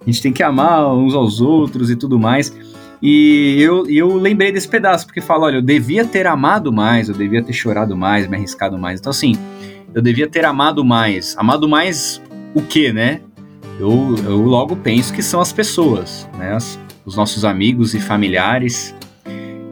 a 0.00 0.10
gente 0.10 0.22
tem 0.22 0.32
que 0.32 0.42
amar 0.42 0.92
uns 0.94 1.14
aos 1.14 1.40
outros 1.40 1.90
e 1.90 1.96
tudo 1.96 2.18
mais. 2.18 2.54
E 3.02 3.56
eu, 3.60 3.88
eu 3.88 4.14
lembrei 4.16 4.52
desse 4.52 4.68
pedaço, 4.68 5.06
porque 5.06 5.20
fala, 5.20 5.46
olha, 5.46 5.56
eu 5.56 5.62
devia 5.62 6.04
ter 6.04 6.26
amado 6.26 6.72
mais, 6.72 7.08
eu 7.08 7.14
devia 7.14 7.42
ter 7.42 7.52
chorado 7.52 7.96
mais, 7.96 8.26
me 8.26 8.36
arriscado 8.36 8.78
mais. 8.78 9.00
Então, 9.00 9.10
assim, 9.10 9.36
eu 9.94 10.02
devia 10.02 10.28
ter 10.28 10.44
amado 10.44 10.84
mais. 10.84 11.34
Amado 11.38 11.68
mais 11.68 12.20
o 12.54 12.60
quê, 12.60 12.92
né? 12.92 13.20
Eu, 13.78 14.14
eu 14.24 14.42
logo 14.42 14.76
penso 14.76 15.12
que 15.12 15.22
são 15.22 15.40
as 15.40 15.52
pessoas, 15.52 16.28
né? 16.38 16.52
As, 16.54 16.78
os 17.04 17.16
nossos 17.16 17.44
amigos 17.44 17.94
e 17.94 18.00
familiares, 18.00 18.94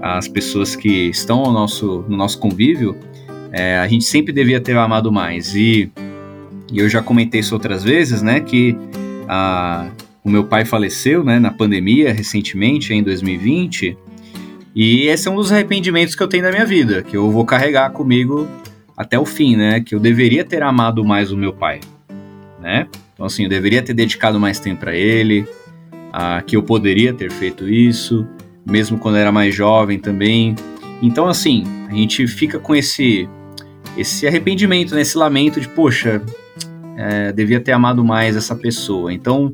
as 0.00 0.26
pessoas 0.26 0.74
que 0.74 1.10
estão 1.10 1.42
no 1.42 1.52
nosso, 1.52 2.04
no 2.08 2.16
nosso 2.16 2.38
convívio, 2.38 2.96
é, 3.52 3.78
a 3.78 3.86
gente 3.86 4.04
sempre 4.04 4.32
devia 4.32 4.60
ter 4.60 4.76
amado 4.76 5.12
mais. 5.12 5.54
E, 5.54 5.90
e 6.72 6.78
eu 6.78 6.88
já 6.88 7.02
comentei 7.02 7.40
isso 7.40 7.54
outras 7.54 7.84
vezes, 7.84 8.22
né? 8.22 8.40
Que 8.40 8.74
a 9.28 9.90
o 10.28 10.30
meu 10.30 10.44
pai 10.44 10.64
faleceu, 10.64 11.24
né, 11.24 11.38
na 11.38 11.50
pandemia, 11.50 12.12
recentemente, 12.12 12.92
em 12.92 13.02
2020. 13.02 13.96
E 14.74 15.06
esse 15.08 15.26
é 15.26 15.30
um 15.30 15.36
dos 15.36 15.50
arrependimentos 15.50 16.14
que 16.14 16.22
eu 16.22 16.28
tenho 16.28 16.42
da 16.42 16.50
minha 16.50 16.66
vida, 16.66 17.02
que 17.02 17.16
eu 17.16 17.30
vou 17.30 17.44
carregar 17.44 17.90
comigo 17.90 18.46
até 18.94 19.18
o 19.18 19.24
fim, 19.24 19.56
né? 19.56 19.80
Que 19.80 19.94
eu 19.94 19.98
deveria 19.98 20.44
ter 20.44 20.62
amado 20.62 21.04
mais 21.04 21.32
o 21.32 21.36
meu 21.36 21.52
pai, 21.52 21.80
né? 22.60 22.86
Então, 23.14 23.24
assim, 23.24 23.44
eu 23.44 23.48
deveria 23.48 23.82
ter 23.82 23.94
dedicado 23.94 24.38
mais 24.38 24.60
tempo 24.60 24.80
para 24.80 24.94
ele, 24.94 25.46
a, 26.12 26.42
que 26.42 26.56
eu 26.56 26.62
poderia 26.62 27.12
ter 27.14 27.32
feito 27.32 27.66
isso, 27.66 28.26
mesmo 28.64 28.98
quando 28.98 29.16
era 29.16 29.32
mais 29.32 29.54
jovem 29.54 29.98
também. 29.98 30.54
Então, 31.00 31.26
assim, 31.26 31.64
a 31.88 31.94
gente 31.94 32.26
fica 32.26 32.58
com 32.58 32.76
esse 32.76 33.28
esse 33.96 34.28
arrependimento, 34.28 34.94
né? 34.94 35.00
esse 35.00 35.18
lamento 35.18 35.60
de, 35.60 35.68
poxa, 35.68 36.22
é, 36.96 37.32
devia 37.32 37.58
ter 37.58 37.72
amado 37.72 38.04
mais 38.04 38.36
essa 38.36 38.54
pessoa. 38.54 39.12
Então, 39.12 39.52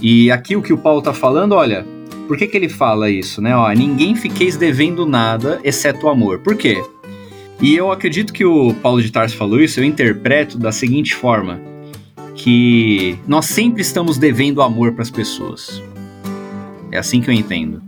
e 0.00 0.30
aqui 0.30 0.56
o 0.56 0.62
que 0.62 0.72
o 0.72 0.78
Paulo 0.78 0.98
está 0.98 1.12
falando, 1.12 1.52
olha, 1.52 1.86
por 2.26 2.36
que, 2.36 2.46
que 2.46 2.56
ele 2.56 2.68
fala 2.68 3.10
isso, 3.10 3.40
né? 3.40 3.56
Ó, 3.56 3.70
ninguém 3.72 4.14
fiqueis 4.14 4.56
devendo 4.56 5.06
nada, 5.06 5.60
exceto 5.64 6.06
o 6.06 6.08
amor. 6.08 6.40
Por 6.40 6.56
quê? 6.56 6.82
E 7.60 7.74
eu 7.74 7.90
acredito 7.90 8.32
que 8.32 8.44
o 8.44 8.74
Paulo 8.74 9.00
de 9.00 9.10
Tarso 9.10 9.36
falou 9.36 9.60
isso, 9.60 9.80
eu 9.80 9.84
interpreto 9.84 10.58
da 10.58 10.70
seguinte 10.70 11.14
forma: 11.14 11.60
que 12.34 13.18
nós 13.26 13.46
sempre 13.46 13.80
estamos 13.80 14.18
devendo 14.18 14.60
amor 14.60 14.92
para 14.92 15.02
as 15.02 15.10
pessoas. 15.10 15.82
É 16.90 16.98
assim 16.98 17.20
que 17.20 17.30
eu 17.30 17.34
entendo. 17.34 17.82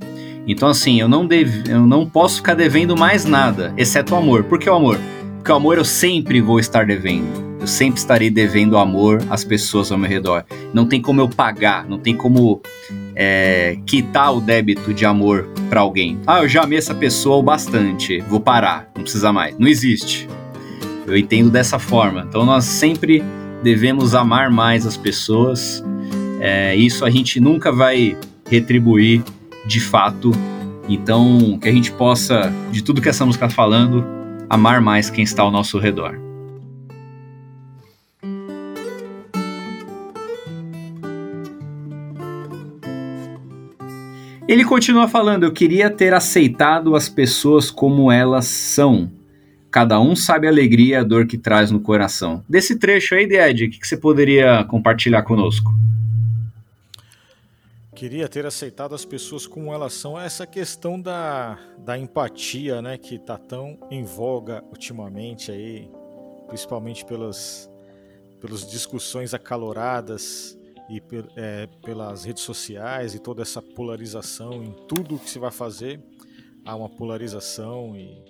Então, 0.46 0.68
assim, 0.68 0.98
eu 0.98 1.08
não, 1.08 1.26
dev... 1.26 1.68
eu 1.68 1.86
não 1.86 2.08
posso 2.08 2.36
ficar 2.36 2.54
devendo 2.54 2.96
mais 2.96 3.26
nada, 3.26 3.74
exceto 3.76 4.14
o 4.14 4.16
amor. 4.16 4.44
Por 4.44 4.58
que 4.58 4.68
o 4.68 4.74
amor? 4.74 4.98
Porque 5.36 5.52
o 5.52 5.54
amor 5.54 5.76
eu 5.76 5.84
sempre 5.84 6.40
vou 6.40 6.58
estar 6.58 6.86
devendo 6.86 7.47
eu 7.60 7.66
sempre 7.66 7.98
estarei 7.98 8.30
devendo 8.30 8.76
amor 8.76 9.22
às 9.28 9.44
pessoas 9.44 9.90
ao 9.90 9.98
meu 9.98 10.08
redor. 10.08 10.44
Não 10.72 10.86
tem 10.86 11.00
como 11.00 11.20
eu 11.20 11.28
pagar, 11.28 11.88
não 11.88 11.98
tem 11.98 12.16
como 12.16 12.60
é, 13.14 13.76
quitar 13.84 14.34
o 14.34 14.40
débito 14.40 14.94
de 14.94 15.04
amor 15.04 15.48
para 15.68 15.80
alguém. 15.80 16.18
Ah, 16.26 16.42
eu 16.42 16.48
já 16.48 16.62
amei 16.62 16.78
essa 16.78 16.94
pessoa 16.94 17.36
o 17.36 17.42
bastante, 17.42 18.20
vou 18.28 18.40
parar, 18.40 18.90
não 18.94 19.02
precisa 19.02 19.32
mais. 19.32 19.58
Não 19.58 19.66
existe. 19.66 20.28
Eu 21.06 21.16
entendo 21.16 21.50
dessa 21.50 21.78
forma. 21.78 22.24
Então 22.28 22.44
nós 22.44 22.64
sempre 22.64 23.22
devemos 23.62 24.14
amar 24.14 24.50
mais 24.50 24.86
as 24.86 24.96
pessoas. 24.96 25.82
É, 26.40 26.76
isso 26.76 27.04
a 27.04 27.10
gente 27.10 27.40
nunca 27.40 27.72
vai 27.72 28.16
retribuir 28.48 29.24
de 29.66 29.80
fato. 29.80 30.30
Então, 30.88 31.58
que 31.60 31.68
a 31.68 31.72
gente 31.72 31.92
possa, 31.92 32.52
de 32.70 32.82
tudo 32.82 33.02
que 33.02 33.08
essa 33.08 33.26
música 33.26 33.44
está 33.44 33.54
falando, 33.54 34.06
amar 34.48 34.80
mais 34.80 35.10
quem 35.10 35.22
está 35.22 35.42
ao 35.42 35.50
nosso 35.50 35.78
redor. 35.78 36.27
Ele 44.48 44.64
continua 44.64 45.06
falando: 45.06 45.44
Eu 45.44 45.52
queria 45.52 45.90
ter 45.90 46.14
aceitado 46.14 46.96
as 46.96 47.06
pessoas 47.06 47.70
como 47.70 48.10
elas 48.10 48.46
são. 48.46 49.12
Cada 49.70 50.00
um 50.00 50.16
sabe 50.16 50.46
a 50.46 50.50
alegria 50.50 50.96
e 50.96 50.98
a 50.98 51.04
dor 51.04 51.26
que 51.26 51.36
traz 51.36 51.70
no 51.70 51.78
coração. 51.78 52.42
Desse 52.48 52.78
trecho 52.78 53.14
aí, 53.14 53.24
Ed, 53.24 53.66
o 53.66 53.70
que, 53.70 53.86
você 53.86 53.98
poderia 53.98 54.64
compartilhar 54.64 55.22
conosco? 55.22 55.70
Queria 57.94 58.26
ter 58.26 58.46
aceitado 58.46 58.94
as 58.94 59.04
pessoas 59.04 59.46
como 59.46 59.70
elas 59.74 59.92
são. 59.92 60.18
Essa 60.18 60.46
questão 60.46 60.98
da, 60.98 61.58
da 61.84 61.98
empatia, 61.98 62.80
né, 62.80 62.96
que 62.96 63.16
está 63.16 63.36
tão 63.36 63.78
em 63.90 64.02
voga 64.04 64.64
ultimamente 64.70 65.52
aí, 65.52 65.90
principalmente 66.46 67.04
pelas, 67.04 67.68
pelas 68.40 68.66
discussões 68.66 69.34
acaloradas 69.34 70.57
e 70.88 71.02
é, 71.36 71.66
pelas 71.84 72.24
redes 72.24 72.42
sociais 72.42 73.14
e 73.14 73.18
toda 73.18 73.42
essa 73.42 73.60
polarização 73.60 74.62
em 74.62 74.72
tudo 74.86 75.18
que 75.18 75.28
se 75.28 75.38
vai 75.38 75.50
fazer, 75.50 76.02
há 76.64 76.74
uma 76.74 76.88
polarização 76.88 77.94
e, 77.96 78.24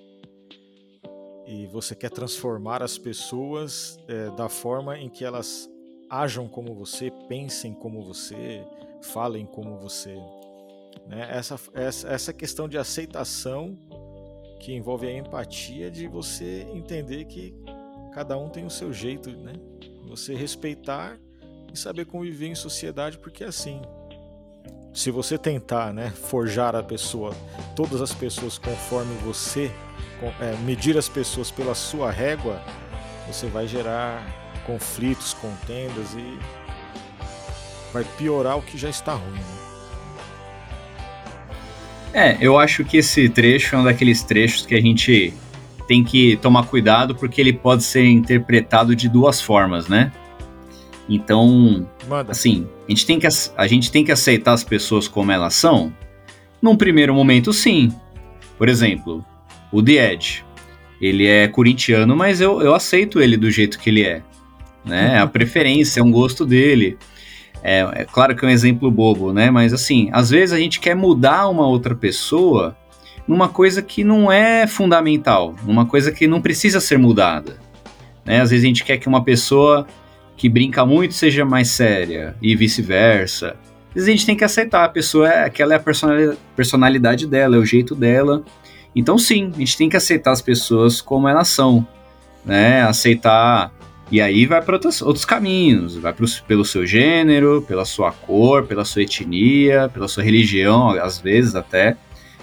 e 1.47 1.67
você 1.69 1.95
quer 1.95 2.11
transformar 2.11 2.83
as 2.83 2.99
pessoas 2.99 3.99
é, 4.09 4.31
da 4.33 4.49
forma 4.49 4.99
em 4.99 5.09
que 5.09 5.25
elas 5.25 5.71
ajam 6.11 6.49
como 6.49 6.75
você, 6.75 7.11
pensem 7.29 7.75
como 7.75 8.03
você, 8.03 8.67
falem 9.03 9.47
como 9.47 9.79
você. 9.79 10.17
Né? 11.07 11.29
Essa, 11.31 11.61
essa, 11.75 12.09
essa 12.09 12.33
questão 12.33 12.69
de 12.69 12.77
aceitação 12.77 13.79
que 14.59 14.73
envolve 14.73 15.07
a 15.07 15.13
empatia 15.13 15.91
de 15.91 16.09
você 16.09 16.67
entender 16.75 17.25
que 17.27 17.55
cada 18.13 18.37
um 18.37 18.49
tem 18.49 18.67
o 18.67 18.71
seu 18.71 18.93
jeito, 18.93 19.31
né? 19.31 19.53
Você 20.09 20.35
respeitar 20.35 21.19
e 21.73 21.79
saber 21.79 22.07
conviver 22.07 22.47
em 22.47 22.55
sociedade, 22.55 23.19
porque 23.19 23.45
assim, 23.45 23.83
se 24.93 25.11
você 25.11 25.39
tentar 25.39 25.93
né, 25.93 26.11
forjar 26.11 26.75
a 26.75 26.83
pessoa, 26.83 27.35
todas 27.77 28.01
as 28.01 28.13
pessoas 28.13 28.59
conforme 28.59 29.15
você, 29.25 29.71
é, 30.41 30.57
medir 30.65 30.97
as 30.99 31.09
pessoas 31.09 31.51
pela 31.51 31.75
sua 31.75 32.11
régua, 32.11 32.61
você 33.27 33.47
vai 33.47 33.67
gerar 33.67 34.27
conflitos, 34.67 35.35
contendas 35.35 36.15
e 36.15 36.39
vai 37.93 38.05
piorar 38.17 38.59
o 38.59 38.63
que 38.63 38.77
já 38.77 38.89
está 38.89 39.15
ruim. 39.15 39.33
Né? 39.33 39.59
É, 42.13 42.39
eu 42.41 42.59
acho 42.59 42.85
que 42.85 42.97
esse 42.97 43.29
trecho 43.29 43.77
é 43.77 43.79
um 43.79 43.85
daqueles 43.85 44.23
trechos 44.23 44.67
que 44.67 44.75
a 44.75 44.81
gente 44.81 45.33
tem 45.87 46.03
que 46.03 46.37
tomar 46.39 46.67
cuidado 46.67 47.15
porque 47.15 47.41
ele 47.41 47.53
pode 47.53 47.83
ser 47.83 48.05
interpretado 48.05 48.97
de 48.97 49.09
duas 49.09 49.41
formas, 49.41 49.89
né? 49.89 50.13
Então, 51.09 51.89
Manda. 52.07 52.33
assim, 52.33 52.69
a 52.87 52.91
gente, 52.91 53.07
tem 53.07 53.19
que, 53.19 53.27
a 53.57 53.67
gente 53.67 53.91
tem 53.91 54.05
que 54.05 54.13
aceitar 54.13 54.53
as 54.53 54.63
pessoas 54.63 55.09
como 55.09 55.33
elas 55.33 55.55
são? 55.55 55.93
Num 56.61 56.77
primeiro 56.77 57.15
momento, 57.15 57.53
sim. 57.53 57.93
Por 58.59 58.69
exemplo, 58.69 59.25
o 59.73 59.83
The 59.83 60.13
Edge. 60.13 60.45
Ele 61.01 61.27
é 61.27 61.47
corintiano, 61.47 62.17
mas 62.17 62.41
eu, 62.41 62.61
eu 62.61 62.75
aceito 62.75 63.21
ele 63.21 63.37
do 63.37 63.51
jeito 63.51 63.79
que 63.79 63.89
ele 63.89 64.03
é. 64.03 64.21
Né? 64.85 65.21
A 65.21 65.27
preferência, 65.27 66.01
é 66.01 66.03
um 66.03 66.11
gosto 66.11 66.45
dele. 66.45 66.99
É, 67.63 67.81
é, 67.81 68.05
claro 68.05 68.35
que 68.35 68.45
é 68.45 68.49
um 68.49 68.51
exemplo 68.51 68.91
bobo, 68.91 69.33
né? 69.33 69.51
Mas 69.51 69.73
assim, 69.73 70.09
às 70.13 70.31
vezes 70.31 70.53
a 70.53 70.59
gente 70.59 70.81
quer 70.81 70.95
mudar 70.95 71.49
uma 71.49 71.67
outra 71.67 71.95
pessoa 71.95 72.77
numa 73.27 73.49
coisa 73.49 73.83
que 73.83 74.03
não 74.03 74.31
é 74.33 74.67
fundamental, 74.67 75.55
numa 75.65 75.85
coisa 75.85 76.11
que 76.11 76.27
não 76.27 76.41
precisa 76.41 76.81
ser 76.81 76.99
mudada. 76.99 77.59
Né? 78.25 78.41
Às 78.41 78.51
vezes 78.51 78.65
a 78.65 78.69
gente 78.69 78.85
quer 78.85 78.97
que 78.97 79.09
uma 79.09 79.23
pessoa 79.23 79.87
que 80.39 80.49
brinca 80.49 80.87
muito 80.87 81.15
seja 81.15 81.45
mais 81.45 81.69
séria 81.69 82.37
e 82.41 82.55
vice-versa. 82.55 83.57
A 83.95 84.01
gente 84.01 84.25
tem 84.25 84.37
que 84.37 84.45
aceitar, 84.45 84.85
a 84.85 84.89
pessoa 84.89 85.29
é 85.29 85.45
aquela 85.45 85.75
é 85.75 85.77
a 85.77 86.37
personalidade 86.55 87.27
dela, 87.27 87.57
é 87.57 87.59
o 87.59 87.67
jeito 87.67 87.95
dela. 87.95 88.45
Então 88.95 89.19
sim, 89.19 89.51
a 89.55 89.59
gente 89.59 89.77
tem 89.77 89.89
que 89.89 89.97
aceitar 89.97 90.31
as 90.31 90.41
pessoas 90.41 91.01
como 91.01 91.29
elas 91.29 91.49
são, 91.49 91.87
né? 92.45 92.83
Aceitar 92.83 93.73
e 94.11 94.21
aí 94.21 94.47
vai 94.47 94.63
para 94.63 94.77
outros, 94.77 95.03
outros 95.03 95.25
caminhos, 95.25 95.97
vai 95.97 96.13
pro, 96.13 96.27
pelo 96.47 96.65
seu 96.65 96.87
gênero, 96.87 97.63
pela 97.67 97.85
sua 97.85 98.13
cor, 98.13 98.65
pela 98.65 98.85
sua 98.85 99.03
etnia, 99.03 99.91
pela 99.93 100.09
sua 100.09 100.23
religião, 100.23 100.91
às 100.91 101.19
vezes 101.19 101.55
até. 101.55 101.97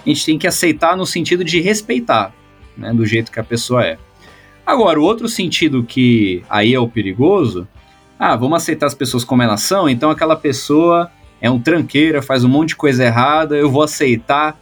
A 0.04 0.08
gente 0.08 0.24
tem 0.24 0.38
que 0.38 0.46
aceitar 0.46 0.96
no 0.96 1.06
sentido 1.06 1.42
de 1.42 1.60
respeitar, 1.60 2.32
né, 2.76 2.92
do 2.92 3.04
jeito 3.04 3.32
que 3.32 3.40
a 3.40 3.44
pessoa 3.44 3.84
é. 3.84 3.98
Agora, 4.64 5.00
o 5.00 5.02
outro 5.02 5.28
sentido 5.28 5.82
que 5.82 6.44
aí 6.48 6.72
é 6.72 6.78
o 6.78 6.88
perigoso, 6.88 7.66
ah, 8.18 8.36
vamos 8.36 8.56
aceitar 8.56 8.86
as 8.86 8.94
pessoas 8.94 9.24
como 9.24 9.42
elas 9.42 9.62
são, 9.62 9.88
então 9.88 10.10
aquela 10.10 10.36
pessoa 10.36 11.10
é 11.40 11.50
um 11.50 11.60
tranqueira, 11.60 12.22
faz 12.22 12.44
um 12.44 12.48
monte 12.48 12.70
de 12.70 12.76
coisa 12.76 13.04
errada, 13.04 13.56
eu 13.56 13.70
vou 13.70 13.82
aceitar, 13.82 14.58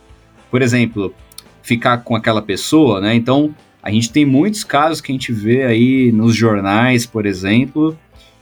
por 0.50 0.60
exemplo, 0.60 1.14
ficar 1.62 1.98
com 1.98 2.16
aquela 2.16 2.42
pessoa, 2.42 3.00
né? 3.00 3.14
Então, 3.14 3.54
a 3.82 3.90
gente 3.90 4.10
tem 4.10 4.24
muitos 4.24 4.64
casos 4.64 5.00
que 5.00 5.12
a 5.12 5.14
gente 5.14 5.32
vê 5.32 5.64
aí 5.64 6.10
nos 6.12 6.34
jornais, 6.34 7.06
por 7.06 7.26
exemplo, 7.26 7.96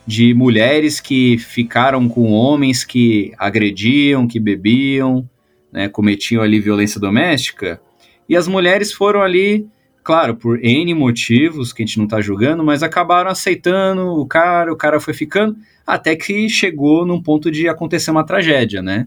de 0.07 0.35
mulheres 0.35 1.01
que 1.01 1.39
ficaram 1.39 2.09
com 2.09 2.31
homens 2.33 2.85
que 2.85 3.33
agrediam, 3.39 4.27
que 4.27 4.41
bebiam, 4.41 5.29
né, 5.73 5.89
cometiam 5.89 6.43
ali 6.43 6.61
violência 6.61 7.01
doméstica, 7.01 7.81
e 8.29 8.37
as 8.37 8.49
mulheres 8.49 8.93
foram 8.93 9.23
ali, 9.23 9.67
claro, 10.03 10.35
por 10.37 10.63
N 10.63 10.95
motivos 10.95 11.73
que 11.73 11.83
a 11.83 11.87
gente 11.87 11.99
não 11.99 12.05
está 12.05 12.21
julgando, 12.21 12.65
mas 12.65 12.83
acabaram 12.83 13.31
aceitando 13.31 14.03
o 14.03 14.27
cara, 14.27 14.73
o 14.73 14.77
cara 14.77 15.01
foi 15.01 15.15
ficando, 15.15 15.57
até 15.87 16.17
que 16.17 16.49
chegou 16.49 17.07
num 17.07 17.23
ponto 17.23 17.51
de 17.51 17.69
acontecer 17.69 18.11
uma 18.11 18.25
tragédia, 18.25 18.83
né? 18.83 19.07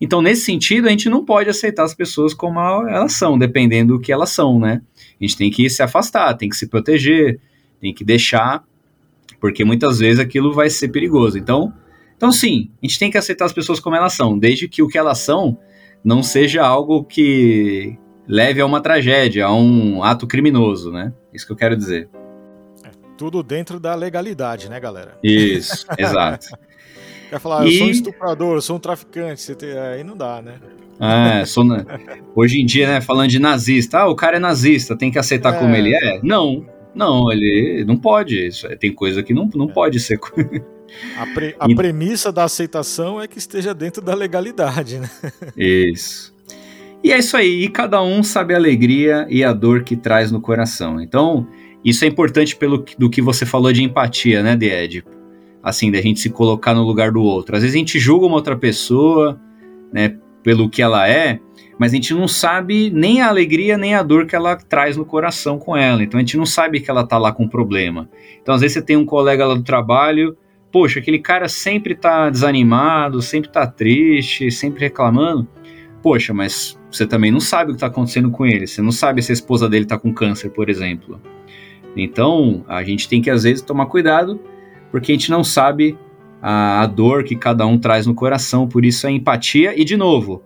Então, 0.00 0.22
nesse 0.22 0.42
sentido, 0.42 0.86
a 0.86 0.90
gente 0.90 1.08
não 1.08 1.24
pode 1.24 1.50
aceitar 1.50 1.82
as 1.82 1.94
pessoas 1.94 2.32
como 2.32 2.60
elas 2.60 3.14
são, 3.14 3.36
dependendo 3.36 3.94
do 3.94 4.00
que 4.00 4.12
elas 4.12 4.30
são, 4.30 4.58
né? 4.60 4.80
A 5.20 5.24
gente 5.24 5.36
tem 5.36 5.50
que 5.50 5.68
se 5.68 5.82
afastar, 5.82 6.34
tem 6.34 6.48
que 6.48 6.56
se 6.56 6.68
proteger, 6.68 7.40
tem 7.80 7.92
que 7.92 8.04
deixar, 8.04 8.62
porque 9.40 9.64
muitas 9.64 9.98
vezes 9.98 10.20
aquilo 10.20 10.52
vai 10.52 10.70
ser 10.70 10.88
perigoso. 10.88 11.36
Então, 11.36 11.72
então 12.16 12.30
sim, 12.30 12.70
a 12.80 12.86
gente 12.86 12.98
tem 12.98 13.10
que 13.10 13.18
aceitar 13.18 13.44
as 13.44 13.52
pessoas 13.52 13.80
como 13.80 13.96
elas 13.96 14.12
são, 14.12 14.38
desde 14.38 14.68
que 14.68 14.82
o 14.82 14.88
que 14.88 14.98
elas 14.98 15.18
são 15.18 15.58
não 16.04 16.22
seja 16.22 16.64
algo 16.64 17.02
que 17.02 17.98
leve 18.28 18.60
a 18.60 18.66
uma 18.66 18.80
tragédia, 18.80 19.46
a 19.46 19.54
um 19.54 20.02
ato 20.02 20.26
criminoso, 20.26 20.92
né? 20.92 21.12
Isso 21.32 21.46
que 21.46 21.52
eu 21.52 21.56
quero 21.56 21.76
dizer. 21.76 22.08
É, 22.84 22.90
tudo 23.16 23.42
dentro 23.42 23.80
da 23.80 23.94
legalidade, 23.94 24.68
né, 24.68 24.78
galera? 24.78 25.18
Isso, 25.22 25.86
exato. 25.96 26.48
Quer 27.30 27.40
falar, 27.40 27.66
e... 27.66 27.72
eu 27.72 27.78
sou 27.78 27.86
um 27.86 27.90
estuprador, 27.90 28.56
eu 28.56 28.62
sou 28.62 28.76
um 28.76 28.80
traficante, 28.80 29.40
você 29.40 29.54
tem... 29.54 29.76
aí 29.76 30.04
não 30.04 30.16
dá, 30.16 30.42
né? 30.42 30.54
É, 31.00 31.44
na... 31.62 31.84
hoje 32.34 32.60
em 32.60 32.66
dia, 32.66 32.88
né, 32.88 33.00
falando 33.00 33.30
de 33.30 33.38
nazista, 33.38 34.00
ah, 34.00 34.08
o 34.08 34.16
cara 34.16 34.36
é 34.36 34.40
nazista, 34.40 34.96
tem 34.96 35.10
que 35.10 35.18
aceitar 35.18 35.54
é. 35.54 35.58
como 35.58 35.74
ele 35.74 35.94
é? 35.94 36.20
Não, 36.22 36.66
não, 36.94 37.30
ele 37.30 37.84
não 37.86 37.96
pode. 37.96 38.48
Isso, 38.48 38.66
é, 38.66 38.76
tem 38.76 38.92
coisa 38.92 39.22
que 39.22 39.32
não, 39.32 39.48
não 39.54 39.70
é. 39.70 39.72
pode 39.72 40.00
ser. 40.00 40.18
A, 41.16 41.26
pre, 41.26 41.54
a 41.60 41.66
e... 41.70 41.74
premissa 41.74 42.32
da 42.32 42.44
aceitação 42.44 43.22
é 43.22 43.28
que 43.28 43.38
esteja 43.38 43.72
dentro 43.72 44.02
da 44.02 44.14
legalidade, 44.14 44.98
né? 44.98 45.10
Isso. 45.56 46.34
E 47.02 47.12
é 47.12 47.18
isso 47.18 47.36
aí, 47.36 47.64
e 47.64 47.68
cada 47.68 48.02
um 48.02 48.22
sabe 48.22 48.54
a 48.54 48.56
alegria 48.56 49.26
e 49.30 49.44
a 49.44 49.52
dor 49.52 49.84
que 49.84 49.96
traz 49.96 50.32
no 50.32 50.40
coração. 50.40 51.00
Então, 51.00 51.46
isso 51.84 52.04
é 52.04 52.08
importante 52.08 52.56
pelo 52.56 52.84
do 52.98 53.08
que 53.08 53.22
você 53.22 53.46
falou 53.46 53.72
de 53.72 53.84
empatia, 53.84 54.42
né, 54.42 54.58
Ed? 54.60 55.04
Assim, 55.62 55.90
da 55.90 56.00
gente 56.00 56.18
se 56.18 56.30
colocar 56.30 56.74
no 56.74 56.82
lugar 56.82 57.12
do 57.12 57.22
outro. 57.22 57.54
Às 57.54 57.62
vezes 57.62 57.76
a 57.76 57.78
gente 57.78 57.98
julga 57.98 58.26
uma 58.26 58.34
outra 58.34 58.56
pessoa, 58.56 59.40
né, 59.92 60.16
pelo 60.42 60.68
que 60.68 60.82
ela 60.82 61.08
é, 61.08 61.40
mas 61.78 61.92
a 61.92 61.94
gente 61.94 62.12
não 62.12 62.26
sabe 62.26 62.90
nem 62.90 63.20
a 63.20 63.28
alegria 63.28 63.78
nem 63.78 63.94
a 63.94 64.02
dor 64.02 64.26
que 64.26 64.34
ela 64.34 64.56
traz 64.56 64.96
no 64.96 65.04
coração 65.04 65.58
com 65.58 65.76
ela. 65.76 66.02
Então 66.02 66.18
a 66.18 66.20
gente 66.20 66.36
não 66.36 66.46
sabe 66.46 66.80
que 66.80 66.90
ela 66.90 67.06
tá 67.06 67.16
lá 67.16 67.32
com 67.32 67.46
problema. 67.48 68.08
Então 68.42 68.54
às 68.54 68.60
vezes 68.60 68.74
você 68.74 68.82
tem 68.82 68.96
um 68.96 69.04
colega 69.04 69.46
lá 69.46 69.54
do 69.54 69.62
trabalho, 69.62 70.36
poxa, 70.72 70.98
aquele 70.98 71.18
cara 71.18 71.48
sempre 71.48 71.94
tá 71.94 72.28
desanimado, 72.28 73.22
sempre 73.22 73.50
tá 73.50 73.66
triste, 73.66 74.50
sempre 74.50 74.80
reclamando. 74.80 75.46
Poxa, 76.02 76.32
mas 76.32 76.77
você 76.90 77.06
também 77.06 77.30
não 77.30 77.40
sabe 77.40 77.70
o 77.70 77.74
que 77.74 77.80
tá 77.80 77.86
acontecendo 77.86 78.30
com 78.30 78.46
ele. 78.46 78.66
Você 78.66 78.80
não 78.80 78.92
sabe 78.92 79.22
se 79.22 79.32
a 79.32 79.34
esposa 79.34 79.68
dele 79.68 79.84
tá 79.84 79.98
com 79.98 80.12
câncer, 80.12 80.50
por 80.50 80.68
exemplo. 80.70 81.20
Então 81.96 82.64
a 82.68 82.82
gente 82.82 83.08
tem 83.08 83.20
que 83.20 83.30
às 83.30 83.42
vezes 83.42 83.62
tomar 83.62 83.86
cuidado, 83.86 84.40
porque 84.90 85.12
a 85.12 85.14
gente 85.14 85.30
não 85.30 85.44
sabe 85.44 85.98
a, 86.40 86.82
a 86.82 86.86
dor 86.86 87.24
que 87.24 87.36
cada 87.36 87.66
um 87.66 87.78
traz 87.78 88.06
no 88.06 88.14
coração, 88.14 88.68
por 88.68 88.84
isso 88.84 89.06
a 89.06 89.10
empatia 89.10 89.78
e, 89.78 89.84
de 89.84 89.96
novo, 89.96 90.42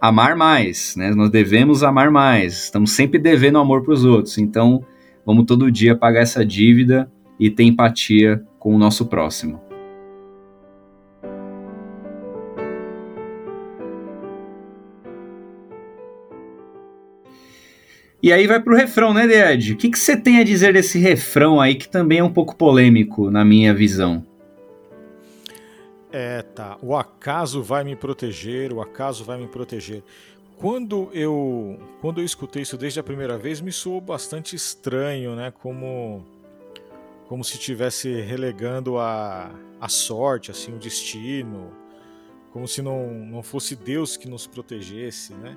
amar 0.00 0.36
mais, 0.36 0.94
né? 0.96 1.14
Nós 1.14 1.30
devemos 1.30 1.82
amar 1.82 2.10
mais, 2.10 2.64
estamos 2.64 2.92
sempre 2.92 3.18
devendo 3.18 3.58
amor 3.58 3.82
para 3.82 3.94
os 3.94 4.04
outros, 4.04 4.38
então 4.38 4.84
vamos 5.24 5.44
todo 5.44 5.70
dia 5.70 5.96
pagar 5.96 6.20
essa 6.20 6.44
dívida 6.44 7.10
e 7.38 7.50
ter 7.50 7.64
empatia 7.64 8.42
com 8.58 8.74
o 8.74 8.78
nosso 8.78 9.06
próximo. 9.06 9.60
E 18.24 18.32
aí 18.32 18.46
vai 18.46 18.58
pro 18.58 18.74
refrão, 18.74 19.12
né, 19.12 19.26
Dead? 19.26 19.72
O 19.72 19.76
que, 19.76 19.94
você 19.94 20.16
tem 20.16 20.38
a 20.38 20.42
dizer 20.42 20.72
desse 20.72 20.98
refrão 20.98 21.60
aí 21.60 21.74
que 21.74 21.86
também 21.86 22.20
é 22.20 22.24
um 22.24 22.32
pouco 22.32 22.56
polêmico 22.56 23.30
na 23.30 23.44
minha 23.44 23.74
visão? 23.74 24.26
É, 26.10 26.40
tá. 26.40 26.78
O 26.80 26.96
acaso 26.96 27.62
vai 27.62 27.84
me 27.84 27.94
proteger, 27.94 28.72
o 28.72 28.80
acaso 28.80 29.24
vai 29.24 29.36
me 29.36 29.46
proteger. 29.46 30.02
Quando 30.56 31.10
eu, 31.12 31.78
quando 32.00 32.22
eu 32.22 32.24
escutei 32.24 32.62
isso 32.62 32.78
desde 32.78 32.98
a 32.98 33.02
primeira 33.02 33.36
vez, 33.36 33.60
me 33.60 33.70
soou 33.70 34.00
bastante 34.00 34.56
estranho, 34.56 35.36
né? 35.36 35.52
Como, 35.60 36.24
como 37.28 37.44
se 37.44 37.56
estivesse 37.56 38.22
relegando 38.22 38.96
a, 38.96 39.50
a 39.78 39.88
sorte, 39.90 40.50
assim, 40.50 40.72
o 40.72 40.78
destino, 40.78 41.70
como 42.54 42.66
se 42.66 42.80
não, 42.80 43.06
não 43.06 43.42
fosse 43.42 43.76
Deus 43.76 44.16
que 44.16 44.26
nos 44.26 44.46
protegesse, 44.46 45.34
né? 45.34 45.54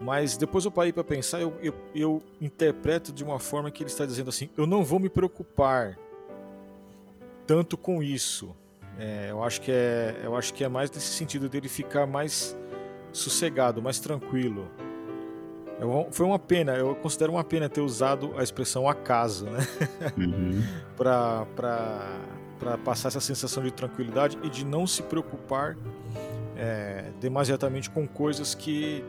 Mas 0.00 0.36
depois 0.36 0.64
eu 0.64 0.70
parei 0.70 0.92
para 0.92 1.04
pensar, 1.04 1.40
eu, 1.40 1.54
eu, 1.62 1.74
eu 1.94 2.22
interpreto 2.40 3.12
de 3.12 3.22
uma 3.22 3.38
forma 3.38 3.70
que 3.70 3.82
ele 3.82 3.90
está 3.90 4.06
dizendo 4.06 4.30
assim: 4.30 4.48
eu 4.56 4.66
não 4.66 4.82
vou 4.82 4.98
me 4.98 5.10
preocupar 5.10 5.98
tanto 7.46 7.76
com 7.76 8.02
isso, 8.02 8.54
é, 8.98 9.28
eu, 9.30 9.42
acho 9.42 9.60
que 9.60 9.72
é, 9.72 10.20
eu 10.22 10.36
acho 10.36 10.52
que 10.52 10.62
é 10.62 10.68
mais 10.68 10.90
nesse 10.90 11.08
sentido 11.08 11.48
dele 11.48 11.68
ficar 11.68 12.06
mais 12.06 12.56
sossegado, 13.12 13.80
mais 13.82 13.98
tranquilo. 13.98 14.68
Eu, 15.80 16.08
foi 16.10 16.26
uma 16.26 16.38
pena, 16.38 16.76
eu 16.76 16.94
considero 16.94 17.32
uma 17.32 17.42
pena 17.42 17.68
ter 17.68 17.80
usado 17.80 18.34
a 18.36 18.42
expressão 18.42 18.86
acaso, 18.86 19.46
né? 19.46 19.66
Uhum. 20.18 20.62
para 20.96 21.46
passar 22.84 23.08
essa 23.08 23.20
sensação 23.20 23.62
de 23.62 23.70
tranquilidade 23.70 24.38
e 24.42 24.50
de 24.50 24.66
não 24.66 24.86
se 24.86 25.02
preocupar 25.02 25.78
é, 26.56 27.10
demasiadamente 27.18 27.88
com 27.88 28.06
coisas 28.06 28.54
que 28.54 29.02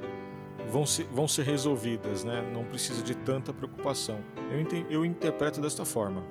vão 0.72 0.86
ser, 0.86 1.06
vão 1.14 1.28
ser 1.28 1.44
resolvidas, 1.44 2.24
né? 2.24 2.44
Não 2.54 2.64
precisa 2.64 3.04
de 3.04 3.14
tanta 3.14 3.52
preocupação. 3.52 4.20
Eu, 4.52 4.86
eu 4.90 5.06
interpreto 5.06 5.60
desta 5.60 5.84
forma. 5.84 6.24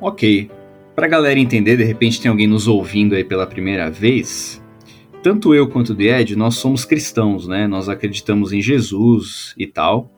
Ok. 0.00 0.50
Para 0.94 1.06
a 1.06 1.08
galera 1.08 1.38
entender, 1.38 1.76
de 1.76 1.84
repente 1.84 2.20
tem 2.20 2.30
alguém 2.30 2.46
nos 2.46 2.66
ouvindo 2.66 3.14
aí 3.14 3.24
pela 3.24 3.46
primeira 3.46 3.90
vez. 3.90 4.60
tanto 5.22 5.54
eu 5.54 5.68
quanto 5.68 5.94
o 5.94 6.02
Ed, 6.02 6.34
nós 6.36 6.56
somos 6.56 6.84
cristãos, 6.84 7.46
né? 7.46 7.66
Nós 7.66 7.88
acreditamos 7.88 8.52
em 8.52 8.60
Jesus 8.60 9.54
e 9.56 9.66
tal. 9.66 10.10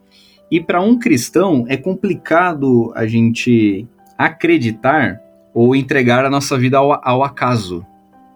E 0.50 0.60
para 0.60 0.80
um 0.80 0.98
cristão 0.98 1.64
é 1.68 1.76
complicado 1.76 2.92
a 2.96 3.06
gente 3.06 3.86
acreditar 4.16 5.20
ou 5.52 5.76
entregar 5.76 6.24
a 6.24 6.30
nossa 6.30 6.56
vida 6.58 6.78
ao, 6.78 6.92
ao 7.06 7.22
acaso, 7.22 7.86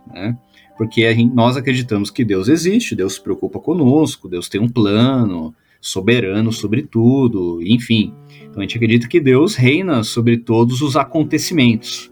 né? 0.07 0.37
Porque 0.79 1.13
gente, 1.13 1.35
nós 1.35 1.57
acreditamos 1.57 2.09
que 2.11 2.25
Deus 2.25 2.49
existe, 2.49 2.95
Deus 2.95 3.15
se 3.15 3.21
preocupa 3.21 3.59
conosco, 3.59 4.29
Deus 4.29 4.49
tem 4.49 4.61
um 4.61 4.69
plano 4.69 5.53
soberano 5.81 6.53
sobre 6.53 6.83
tudo, 6.83 7.61
enfim. 7.63 8.15
Então 8.43 8.61
a 8.61 8.63
gente 8.63 8.77
acredita 8.77 9.09
que 9.09 9.21
Deus 9.21 9.57
reina 9.57 10.05
sobre 10.05 10.39
todos 10.39 10.81
os 10.81 10.97
acontecimentos. 10.97 12.11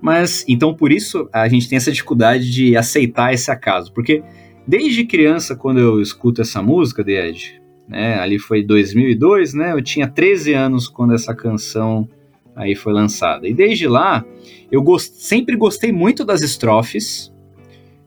Mas 0.00 0.44
então 0.46 0.74
por 0.74 0.92
isso 0.92 1.28
a 1.32 1.48
gente 1.48 1.68
tem 1.68 1.76
essa 1.76 1.90
dificuldade 1.90 2.52
de 2.52 2.76
aceitar 2.76 3.32
esse 3.32 3.50
acaso, 3.50 3.92
porque 3.92 4.22
desde 4.66 5.04
criança 5.04 5.56
quando 5.56 5.80
eu 5.80 6.00
escuto 6.00 6.42
essa 6.42 6.62
música, 6.62 7.02
The 7.02 7.28
Edge, 7.28 7.60
né, 7.88 8.18
ali 8.18 8.38
foi 8.38 8.62
2002, 8.62 9.54
né, 9.54 9.72
eu 9.72 9.82
tinha 9.82 10.06
13 10.06 10.52
anos 10.52 10.88
quando 10.88 11.14
essa 11.14 11.34
canção 11.34 12.06
aí 12.54 12.74
foi 12.74 12.92
lançada. 12.92 13.48
E 13.48 13.54
desde 13.54 13.88
lá 13.88 14.24
eu 14.70 14.82
gost, 14.82 15.14
sempre 15.14 15.56
gostei 15.56 15.90
muito 15.90 16.24
das 16.24 16.42
estrofes. 16.42 17.32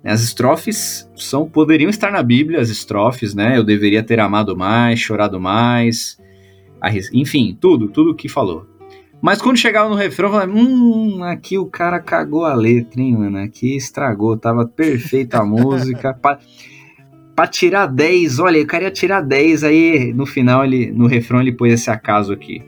As 0.04 0.24
estrofes 0.24 1.10
são 1.16 1.48
poderiam 1.48 1.90
estar 1.90 2.12
na 2.12 2.24
Bíblia, 2.24 2.60
as 2.60 2.70
estrofes, 2.70 3.36
né? 3.36 3.58
Eu 3.58 3.64
deveria 3.64 4.02
ter 4.02 4.20
amado 4.20 4.58
mais, 4.58 5.00
chorado 5.00 5.40
mais, 5.40 6.18
enfim, 7.14 7.56
tudo, 7.60 7.88
tudo 7.88 8.16
que 8.16 8.28
falou. 8.28 8.66
Mas 9.22 9.40
quando 9.40 9.58
chegava 9.58 9.88
no 9.88 9.96
refrão, 9.96 10.30
eu 10.30 10.34
falava, 10.34 10.52
hum, 10.52 11.24
aqui 11.24 11.58
o 11.58 11.68
cara 11.68 12.00
cagou 12.00 12.44
a 12.44 12.56
letra, 12.56 13.00
hein, 13.00 13.16
mano? 13.16 13.38
Aqui 13.38 13.76
estragou, 13.76 14.36
tava 14.36 14.66
perfeita 14.66 15.38
a 15.38 15.46
música. 15.46 16.12
pra, 16.20 16.40
pra 17.36 17.46
tirar 17.46 17.86
10, 17.86 18.40
olha, 18.40 18.58
eu 18.58 18.66
queria 18.66 18.90
tirar 18.90 19.22
10, 19.22 19.64
aí 19.64 20.14
no 20.14 20.26
final, 20.26 20.66
ele, 20.66 20.92
no 20.92 21.06
refrão, 21.06 21.40
ele 21.40 21.52
pôs 21.52 21.72
esse 21.72 21.92
acaso 21.92 22.34
aqui. 22.34 22.64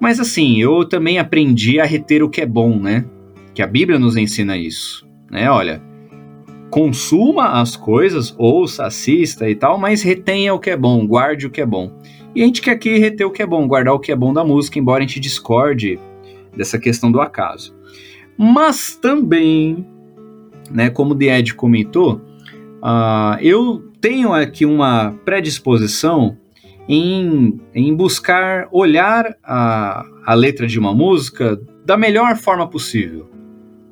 Mas 0.00 0.18
assim, 0.18 0.58
eu 0.58 0.88
também 0.88 1.18
aprendi 1.18 1.78
a 1.78 1.84
reter 1.84 2.22
o 2.22 2.30
que 2.30 2.40
é 2.40 2.46
bom, 2.46 2.78
né? 2.78 3.04
Que 3.52 3.60
a 3.60 3.66
Bíblia 3.66 3.98
nos 3.98 4.16
ensina 4.16 4.56
isso, 4.56 5.06
né? 5.30 5.50
Olha, 5.50 5.82
consuma 6.70 7.60
as 7.60 7.76
coisas, 7.76 8.34
ouça, 8.38 8.86
assista 8.86 9.48
e 9.48 9.54
tal, 9.54 9.78
mas 9.78 10.02
retenha 10.02 10.52
o 10.54 10.58
que 10.58 10.70
é 10.70 10.76
bom, 10.76 11.06
guarde 11.06 11.46
o 11.46 11.50
que 11.50 11.60
é 11.60 11.66
bom. 11.66 11.92
E 12.34 12.42
a 12.42 12.46
gente 12.46 12.60
quer 12.60 12.72
aqui 12.72 12.98
reter 12.98 13.26
o 13.26 13.30
que 13.30 13.42
é 13.42 13.46
bom, 13.46 13.66
guardar 13.66 13.94
o 13.94 13.98
que 13.98 14.12
é 14.12 14.16
bom 14.16 14.32
da 14.32 14.44
música, 14.44 14.78
embora 14.78 15.02
a 15.02 15.06
gente 15.06 15.18
discorde 15.18 15.98
dessa 16.56 16.78
questão 16.78 17.10
do 17.10 17.20
acaso. 17.20 17.74
Mas 18.36 18.96
também, 18.96 19.86
né, 20.70 20.90
como 20.90 21.14
o 21.14 21.22
Ed 21.22 21.54
comentou, 21.54 22.20
uh, 22.82 23.40
eu 23.40 23.82
tenho 24.00 24.32
aqui 24.32 24.64
uma 24.64 25.12
predisposição 25.24 26.36
em, 26.88 27.60
em 27.74 27.94
buscar 27.94 28.68
olhar 28.70 29.36
a, 29.42 30.04
a 30.24 30.34
letra 30.34 30.66
de 30.66 30.78
uma 30.78 30.94
música 30.94 31.60
da 31.84 31.96
melhor 31.96 32.36
forma 32.36 32.68
possível. 32.68 33.28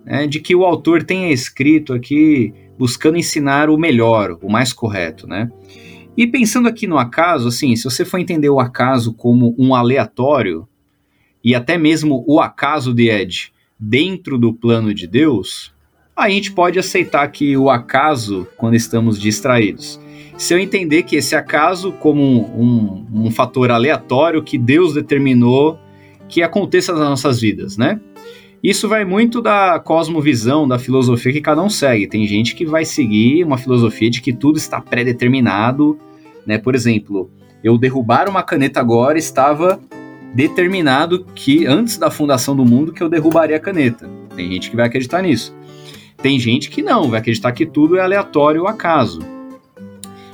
Né, 0.05 0.27
de 0.29 0.39
que 0.39 0.55
o 0.55 0.65
autor 0.65 1.03
tenha 1.03 1.33
escrito 1.33 1.93
aqui 1.93 2.55
buscando 2.79 3.19
ensinar 3.19 3.71
o 3.71 3.79
melhor, 3.79 4.39
o 4.43 4.51
mais 4.51 4.73
correto, 4.73 5.27
né? 5.27 5.51
E 6.17 6.27
pensando 6.27 6.69
aqui 6.69 6.87
no 6.87 6.97
acaso, 6.97 7.49
assim, 7.49 7.77
se 7.77 7.85
você 7.85 8.05
for 8.05 8.19
entender 8.19 8.49
o 8.49 8.59
acaso 8.59 9.13
como 9.13 9.55
um 9.59 9.75
aleatório, 9.75 10.67
e 11.45 11.55
até 11.55 11.77
mesmo 11.77 12.25
o 12.27 12.41
acaso 12.41 12.95
de 12.95 13.11
Ed 13.11 13.53
dentro 13.79 14.39
do 14.39 14.53
plano 14.53 14.95
de 14.95 15.07
Deus, 15.07 15.75
a 16.17 16.31
gente 16.31 16.53
pode 16.53 16.79
aceitar 16.79 17.29
que 17.29 17.57
o 17.57 17.69
acaso 17.69 18.49
quando 18.57 18.75
estamos 18.75 19.21
distraídos. 19.21 20.01
Se 20.39 20.55
eu 20.55 20.59
entender 20.59 21.03
que 21.03 21.17
esse 21.17 21.37
acaso 21.37 21.93
como 21.93 22.23
um, 22.23 23.07
um, 23.13 23.27
um 23.27 23.31
fator 23.31 23.71
aleatório 23.71 24.43
que 24.43 24.59
Deus 24.59 24.95
determinou 24.95 25.79
que 26.29 26.43
aconteça 26.43 26.93
nas 26.93 27.09
nossas 27.09 27.41
vidas, 27.41 27.77
né? 27.77 28.01
Isso 28.63 28.89
vai 28.89 29.05
muito 29.05 29.41
da 29.41 29.79
cosmovisão, 29.79 30.67
da 30.67 30.79
filosofia 30.79 31.33
que 31.33 31.41
cada 31.41 31.63
um 31.63 31.69
segue. 31.69 32.07
Tem 32.07 32.27
gente 32.27 32.55
que 32.55 32.65
vai 32.65 32.85
seguir 32.85 33.45
uma 33.45 33.59
filosofia 33.59 34.11
de 34.11 34.21
que 34.21 34.33
tudo 34.33 34.59
está 34.59 34.81
pré-determinado, 34.81 35.99
né? 36.47 36.59
Por 36.59 36.75
exemplo, 36.75 37.31
eu 37.63 37.77
derrubar 37.77 38.29
uma 38.29 38.43
caneta 38.43 38.81
agora 38.81 39.19
estava 39.19 39.81
determinado 40.35 41.25
que 41.35 41.67
antes 41.67 41.97
da 41.97 42.11
fundação 42.11 42.55
do 42.55 42.65
mundo 42.65 42.93
que 42.93 43.03
eu 43.03 43.09
derrubaria 43.09 43.57
a 43.57 43.61
caneta. 43.61 44.09
Tem 44.35 44.51
gente 44.53 44.71
que 44.71 44.77
vai 44.77 44.87
acreditar 44.87 45.23
nisso. 45.23 45.55
Tem 46.21 46.39
gente 46.39 46.71
que 46.71 46.83
não, 46.83 47.09
vai 47.09 47.21
acreditar 47.21 47.53
que 47.53 47.67
tudo 47.67 47.97
é 47.97 48.01
aleatório 48.01 48.63
ou 48.63 48.69
acaso. 48.69 49.21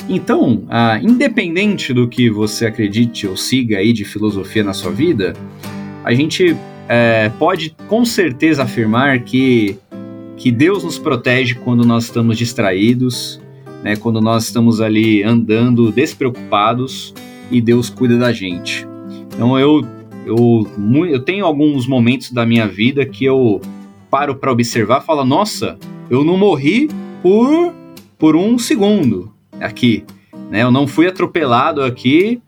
Então, 0.08 0.64
ah, 0.68 0.98
independente 1.00 1.92
do 1.92 2.08
que 2.08 2.28
você 2.28 2.66
acredite 2.66 3.26
ou 3.26 3.36
siga 3.36 3.78
aí 3.78 3.92
de 3.92 4.04
filosofia 4.04 4.64
na 4.64 4.72
sua 4.72 4.90
vida, 4.90 5.32
a 6.04 6.12
gente 6.12 6.56
é, 6.88 7.30
pode 7.38 7.74
com 7.88 8.04
certeza 8.04 8.62
afirmar 8.62 9.20
que, 9.20 9.78
que 10.36 10.50
Deus 10.50 10.84
nos 10.84 10.98
protege 10.98 11.54
quando 11.54 11.84
nós 11.84 12.04
estamos 12.04 12.36
distraídos, 12.36 13.40
né, 13.82 13.96
quando 13.96 14.20
nós 14.20 14.44
estamos 14.44 14.80
ali 14.80 15.22
andando 15.22 15.90
despreocupados 15.90 17.14
e 17.50 17.60
Deus 17.60 17.90
cuida 17.90 18.16
da 18.16 18.32
gente. 18.32 18.86
Então 19.34 19.58
eu, 19.58 19.86
eu, 20.26 20.68
eu 21.06 21.20
tenho 21.20 21.44
alguns 21.44 21.86
momentos 21.86 22.30
da 22.30 22.46
minha 22.46 22.66
vida 22.66 23.04
que 23.04 23.24
eu 23.24 23.60
paro 24.10 24.34
para 24.34 24.52
observar 24.52 25.02
e 25.02 25.06
falo, 25.06 25.24
nossa, 25.24 25.78
eu 26.10 26.22
não 26.22 26.36
morri 26.36 26.88
por, 27.22 27.74
por 28.18 28.36
um 28.36 28.58
segundo 28.58 29.32
aqui. 29.60 30.04
Né? 30.50 30.62
Eu 30.62 30.70
não 30.70 30.86
fui 30.86 31.06
atropelado 31.06 31.82
aqui 31.82 32.40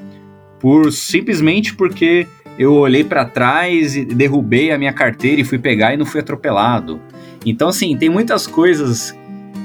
por 0.61 0.92
simplesmente 0.92 1.75
porque 1.75 2.27
eu 2.59 2.75
olhei 2.75 3.03
para 3.03 3.25
trás 3.25 3.97
e 3.97 4.05
derrubei 4.05 4.71
a 4.71 4.79
minha 4.79 4.93
carteira 4.93 5.40
e 5.40 5.45
fui 5.45 5.59
pegar 5.59 5.95
e 5.95 5.97
não 5.97 6.07
fui 6.07 6.21
atropelado. 6.21 7.01
Então, 7.45 7.69
assim, 7.69 7.97
tem 7.97 8.09
muitas 8.09 8.47
coisas 8.47 9.14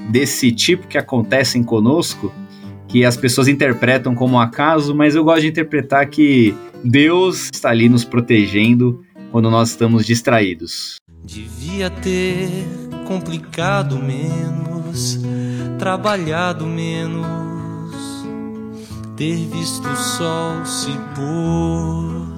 desse 0.09 0.51
tipo 0.51 0.87
que 0.87 0.97
acontecem 0.97 1.63
conosco 1.63 2.33
que 2.87 3.05
as 3.05 3.15
pessoas 3.15 3.47
interpretam 3.47 4.15
como 4.15 4.39
acaso, 4.39 4.95
mas 4.95 5.13
eu 5.13 5.23
gosto 5.23 5.41
de 5.41 5.47
interpretar 5.47 6.07
que 6.07 6.55
Deus 6.83 7.49
está 7.53 7.69
ali 7.69 7.87
nos 7.87 8.03
protegendo 8.03 9.05
quando 9.31 9.49
nós 9.51 9.69
estamos 9.69 10.05
distraídos. 10.05 10.95
Devia 11.23 11.91
ter 11.91 12.49
complicado 13.07 13.99
menos, 13.99 15.19
trabalhado 15.77 16.65
menos, 16.65 18.25
ter 19.15 19.35
visto 19.35 19.87
o 19.87 19.95
sol 19.95 20.65
se 20.65 20.91
pôr 21.13 22.28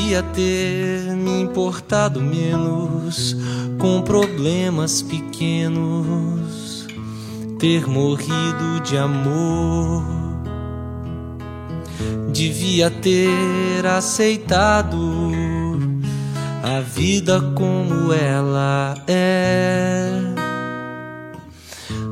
Devia 0.00 0.22
ter 0.22 1.14
me 1.14 1.42
importado 1.42 2.22
menos 2.22 3.36
com 3.78 4.00
problemas 4.00 5.02
pequenos, 5.02 6.86
ter 7.58 7.86
morrido 7.86 8.80
de 8.82 8.96
amor. 8.96 10.02
Devia 12.32 12.90
ter 12.90 13.86
aceitado 13.86 15.78
a 16.62 16.80
vida 16.80 17.38
como 17.54 18.10
ela 18.12 18.94
é. 19.06 20.12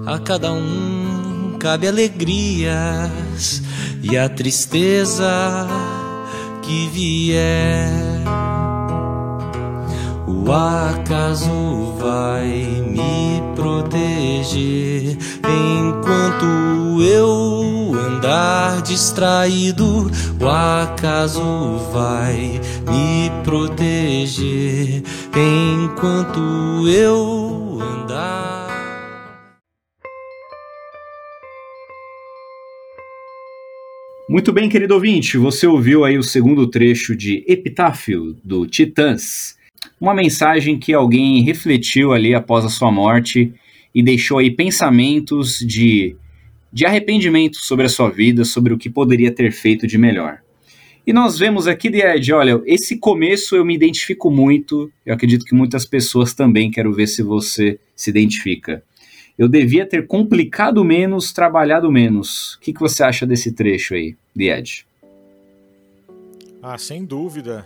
A 0.06 0.18
cada 0.18 0.52
um 0.52 1.56
cabe 1.58 1.88
alegrias 1.88 3.62
e 4.02 4.16
a 4.16 4.28
tristeza 4.28 5.66
que 6.68 6.86
vier, 6.88 7.90
o 10.26 10.52
acaso 10.52 11.94
vai 11.98 12.84
me 12.86 13.42
proteger 13.56 15.16
enquanto 15.48 17.02
eu 17.02 17.94
andar 17.94 18.82
distraído. 18.82 20.10
O 20.38 20.46
acaso 20.46 21.40
vai 21.90 22.60
me 22.86 23.30
proteger 23.42 25.02
enquanto 25.34 26.86
eu 26.86 27.47
Muito 34.38 34.52
bem, 34.52 34.68
querido 34.68 34.94
ouvinte, 34.94 35.36
você 35.36 35.66
ouviu 35.66 36.04
aí 36.04 36.16
o 36.16 36.22
segundo 36.22 36.68
trecho 36.68 37.16
de 37.16 37.42
Epitáfio, 37.44 38.36
do 38.44 38.68
Titãs. 38.68 39.58
Uma 40.00 40.14
mensagem 40.14 40.78
que 40.78 40.94
alguém 40.94 41.42
refletiu 41.42 42.12
ali 42.12 42.36
após 42.36 42.64
a 42.64 42.68
sua 42.68 42.88
morte 42.88 43.52
e 43.92 44.00
deixou 44.00 44.38
aí 44.38 44.48
pensamentos 44.48 45.58
de, 45.58 46.14
de 46.72 46.86
arrependimento 46.86 47.56
sobre 47.56 47.86
a 47.86 47.88
sua 47.88 48.10
vida, 48.10 48.44
sobre 48.44 48.72
o 48.72 48.78
que 48.78 48.88
poderia 48.88 49.32
ter 49.32 49.50
feito 49.50 49.88
de 49.88 49.98
melhor. 49.98 50.38
E 51.04 51.12
nós 51.12 51.36
vemos 51.36 51.66
aqui, 51.66 51.88
Ed, 51.88 52.32
olha, 52.32 52.62
esse 52.64 52.96
começo 52.96 53.56
eu 53.56 53.64
me 53.64 53.74
identifico 53.74 54.30
muito, 54.30 54.88
eu 55.04 55.14
acredito 55.14 55.44
que 55.44 55.52
muitas 55.52 55.84
pessoas 55.84 56.32
também, 56.32 56.70
quero 56.70 56.92
ver 56.92 57.08
se 57.08 57.24
você 57.24 57.80
se 57.92 58.08
identifica. 58.08 58.84
Eu 59.38 59.48
devia 59.48 59.86
ter 59.86 60.08
complicado 60.08 60.84
menos, 60.84 61.32
trabalhado 61.32 61.92
menos. 61.92 62.54
O 62.54 62.60
que, 62.60 62.72
que 62.72 62.80
você 62.80 63.04
acha 63.04 63.24
desse 63.24 63.52
trecho 63.52 63.94
aí, 63.94 64.16
Ed? 64.36 64.84
Ah, 66.60 66.76
sem 66.76 67.04
dúvida. 67.04 67.64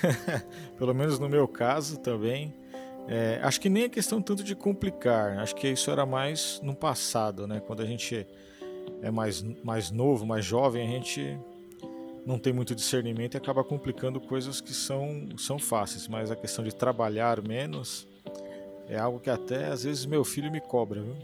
Pelo 0.78 0.94
menos 0.94 1.18
no 1.18 1.28
meu 1.28 1.46
caso 1.46 1.98
também. 1.98 2.54
É, 3.06 3.38
acho 3.42 3.60
que 3.60 3.68
nem 3.68 3.82
é 3.82 3.88
questão 3.90 4.22
tanto 4.22 4.42
de 4.42 4.54
complicar. 4.54 5.38
Acho 5.40 5.54
que 5.54 5.68
isso 5.68 5.90
era 5.90 6.06
mais 6.06 6.58
no 6.62 6.74
passado, 6.74 7.46
né? 7.46 7.60
Quando 7.66 7.82
a 7.82 7.86
gente 7.86 8.26
é 9.02 9.10
mais, 9.10 9.44
mais 9.62 9.90
novo, 9.90 10.24
mais 10.24 10.42
jovem, 10.42 10.88
a 10.88 10.90
gente 10.90 11.38
não 12.24 12.38
tem 12.38 12.52
muito 12.52 12.74
discernimento 12.74 13.34
e 13.34 13.36
acaba 13.36 13.62
complicando 13.62 14.20
coisas 14.20 14.58
que 14.58 14.72
são, 14.72 15.28
são 15.36 15.58
fáceis. 15.58 16.08
Mas 16.08 16.30
a 16.30 16.36
questão 16.36 16.64
de 16.64 16.74
trabalhar 16.74 17.46
menos 17.46 18.08
é 18.90 18.98
algo 18.98 19.20
que 19.20 19.30
até 19.30 19.66
às 19.66 19.84
vezes 19.84 20.04
meu 20.04 20.24
filho 20.24 20.50
me 20.50 20.60
cobra, 20.60 21.00
viu? 21.00 21.14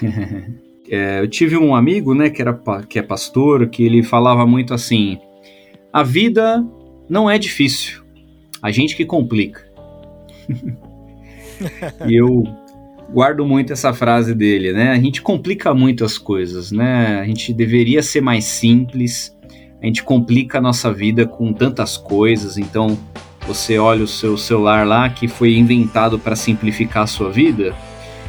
é, 0.88 1.20
eu 1.20 1.28
tive 1.28 1.56
um 1.56 1.74
amigo, 1.74 2.14
né, 2.14 2.30
que, 2.30 2.40
era, 2.40 2.58
que 2.88 2.98
é 2.98 3.02
pastor, 3.02 3.68
que 3.68 3.84
ele 3.84 4.02
falava 4.02 4.46
muito 4.46 4.72
assim: 4.72 5.18
a 5.92 6.04
vida 6.04 6.64
não 7.08 7.28
é 7.28 7.36
difícil, 7.36 8.02
a 8.62 8.70
gente 8.70 8.96
que 8.96 9.04
complica. 9.04 9.66
e 12.06 12.14
eu 12.14 12.44
guardo 13.12 13.44
muito 13.44 13.72
essa 13.72 13.92
frase 13.92 14.34
dele, 14.34 14.72
né? 14.72 14.90
A 14.90 15.00
gente 15.00 15.22
complica 15.22 15.74
muito 15.74 16.04
as 16.04 16.16
coisas, 16.16 16.70
né? 16.70 17.20
A 17.20 17.24
gente 17.24 17.52
deveria 17.52 18.02
ser 18.02 18.20
mais 18.20 18.44
simples, 18.44 19.36
a 19.82 19.86
gente 19.86 20.04
complica 20.04 20.58
a 20.58 20.60
nossa 20.60 20.92
vida 20.92 21.26
com 21.26 21.52
tantas 21.52 21.96
coisas, 21.96 22.56
então 22.56 22.96
você 23.46 23.78
olha 23.78 24.04
o 24.04 24.08
seu 24.08 24.36
celular 24.36 24.86
lá 24.86 25.08
que 25.08 25.28
foi 25.28 25.56
inventado 25.56 26.18
para 26.18 26.34
simplificar 26.34 27.04
a 27.04 27.06
sua 27.06 27.30
vida, 27.30 27.74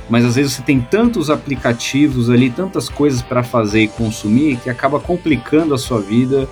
mas 0.09 0.23
às 0.23 0.35
vezes 0.35 0.53
você 0.53 0.61
tem 0.61 0.79
tantos 0.79 1.29
aplicativos 1.29 2.29
ali, 2.29 2.49
tantas 2.49 2.87
coisas 2.87 3.21
para 3.21 3.43
fazer 3.43 3.81
e 3.81 3.87
consumir 3.87 4.57
que 4.57 4.69
acaba 4.69 4.99
complicando 4.99 5.73
a 5.73 5.77
sua 5.77 5.99
vida 5.99 6.47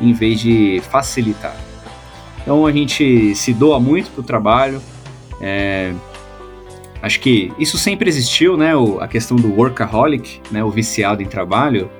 em 0.00 0.12
vez 0.12 0.40
de 0.40 0.80
facilitar. 0.90 1.56
Então 2.42 2.66
a 2.66 2.72
gente 2.72 3.34
se 3.34 3.52
doa 3.52 3.80
muito 3.80 4.10
para 4.10 4.20
o 4.20 4.24
trabalho. 4.24 4.80
É, 5.40 5.92
acho 7.02 7.20
que 7.20 7.52
isso 7.58 7.76
sempre 7.76 8.08
existiu, 8.08 8.56
né? 8.56 8.74
O, 8.76 9.00
a 9.00 9.08
questão 9.08 9.36
do 9.36 9.52
workaholic, 9.54 10.40
né? 10.50 10.62
O 10.64 10.70
viciado 10.70 11.22
em 11.22 11.26
trabalho. 11.26 11.90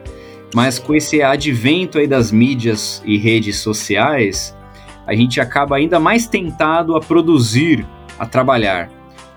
Mas 0.55 0.79
com 0.79 0.95
esse 0.95 1.23
advento 1.23 1.99
aí 1.99 2.07
das 2.07 2.33
mídias 2.33 3.03
e 3.05 3.17
redes 3.17 3.59
sociais, 3.59 4.57
a 5.11 5.17
gente 5.17 5.41
acaba 5.41 5.75
ainda 5.75 5.99
mais 5.99 6.29
tentado 6.29 6.95
a 6.95 7.01
produzir, 7.01 7.85
a 8.17 8.25
trabalhar. 8.25 8.89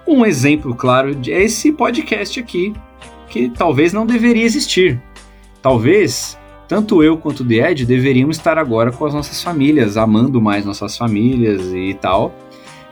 Um 0.07 0.23
exemplo 0.23 0.75
claro 0.75 1.17
é 1.27 1.41
esse 1.43 1.71
podcast 1.71 2.39
aqui, 2.39 2.73
que 3.27 3.49
talvez 3.49 3.91
não 3.91 4.05
deveria 4.05 4.43
existir. 4.43 5.01
Talvez 5.63 6.38
tanto 6.67 7.01
eu 7.01 7.17
quanto 7.17 7.39
o 7.39 7.47
The 7.47 7.71
Ed 7.71 7.86
deveríamos 7.88 8.38
estar 8.38 8.59
agora 8.59 8.91
com 8.91 9.03
as 9.03 9.15
nossas 9.15 9.41
famílias, 9.41 9.97
amando 9.97 10.39
mais 10.39 10.63
nossas 10.63 10.95
famílias 10.95 11.73
e 11.73 11.97
tal. 11.99 12.36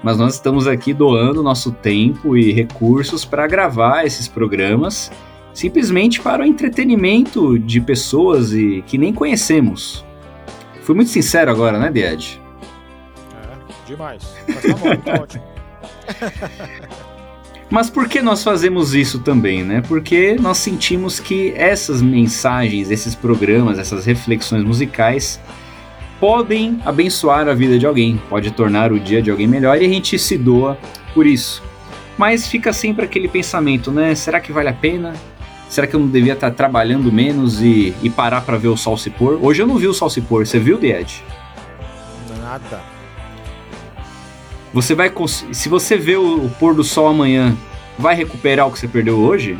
Mas 0.02 0.18
nós 0.18 0.34
estamos 0.34 0.68
aqui 0.68 0.92
doando 0.92 1.44
nosso 1.44 1.72
tempo 1.72 2.36
e 2.36 2.52
recursos 2.52 3.24
para 3.24 3.46
gravar 3.46 4.06
esses 4.06 4.28
programas 4.28 5.12
simplesmente 5.54 6.20
para 6.20 6.42
o 6.42 6.46
entretenimento 6.48 7.60
de 7.60 7.80
pessoas 7.80 8.54
e 8.54 8.84
que 8.88 8.98
nem 8.98 9.14
conhecemos. 9.14 10.04
Fui 10.82 10.96
muito 10.96 11.12
sincero 11.12 11.52
agora, 11.52 11.78
né, 11.78 11.92
Diad? 11.92 12.40
É, 12.40 12.51
demais. 13.92 14.24
Mas 14.48 14.62
tá 14.62 14.76
bom, 14.76 14.96
tá 14.98 15.14
ótimo. 15.22 15.44
Mas 17.70 17.90
por 17.90 18.10
que 18.10 18.22
nós 18.22 18.44
fazemos 18.44 18.94
isso 18.94 19.20
também, 19.20 19.64
né? 19.64 19.82
Porque 19.88 20.36
nós 20.40 20.58
sentimos 20.58 21.20
que 21.20 21.54
essas 21.56 22.02
mensagens, 22.02 22.92
esses 22.92 23.16
programas, 23.16 23.80
essas 23.80 24.06
reflexões 24.06 24.64
musicais 24.64 25.40
podem 26.20 26.80
abençoar 26.86 27.48
a 27.48 27.54
vida 27.54 27.80
de 27.80 27.86
alguém, 27.86 28.22
pode 28.30 28.52
tornar 28.52 28.92
o 28.92 29.00
dia 29.00 29.22
de 29.22 29.32
alguém 29.32 29.48
melhor 29.48 29.82
e 29.82 29.86
a 29.86 29.90
gente 29.90 30.20
se 30.20 30.38
doa 30.38 30.78
por 31.14 31.26
isso. 31.26 31.64
Mas 32.18 32.46
fica 32.46 32.74
sempre 32.74 33.06
aquele 33.06 33.28
pensamento, 33.28 33.90
né? 33.90 34.14
Será 34.16 34.40
que 34.40 34.52
vale 34.52 34.68
a 34.68 34.74
pena? 34.74 35.14
Será 35.70 35.88
que 35.88 35.96
eu 35.96 36.00
não 36.02 36.10
devia 36.10 36.34
estar 36.34 36.52
trabalhando 36.52 37.10
menos 37.12 37.62
e, 37.62 37.96
e 38.04 38.10
parar 38.10 38.42
para 38.42 38.58
ver 38.58 38.68
o 38.68 38.76
sol 38.76 38.98
se 38.98 39.10
pôr? 39.10 39.40
Hoje 39.42 39.62
eu 39.62 39.68
não 39.68 39.78
vi 39.78 39.88
o 39.88 39.94
sol 39.94 40.10
se 40.10 40.20
pôr, 40.20 40.46
você 40.46 40.60
viu, 40.60 40.78
Ed? 40.84 41.24
Nada. 42.42 43.01
Você 44.74 44.96
vai 44.96 45.12
se 45.52 45.68
você 45.68 45.98
vê 45.98 46.16
o, 46.16 46.46
o 46.46 46.50
pôr 46.50 46.74
do 46.74 46.84
sol 46.84 47.08
amanhã, 47.08 47.58
vai 48.00 48.16
recuperar 48.16 48.68
o 48.68 48.72
que 48.72 48.80
você 48.80 48.88
perdeu 48.88 49.20
hoje? 49.20 49.58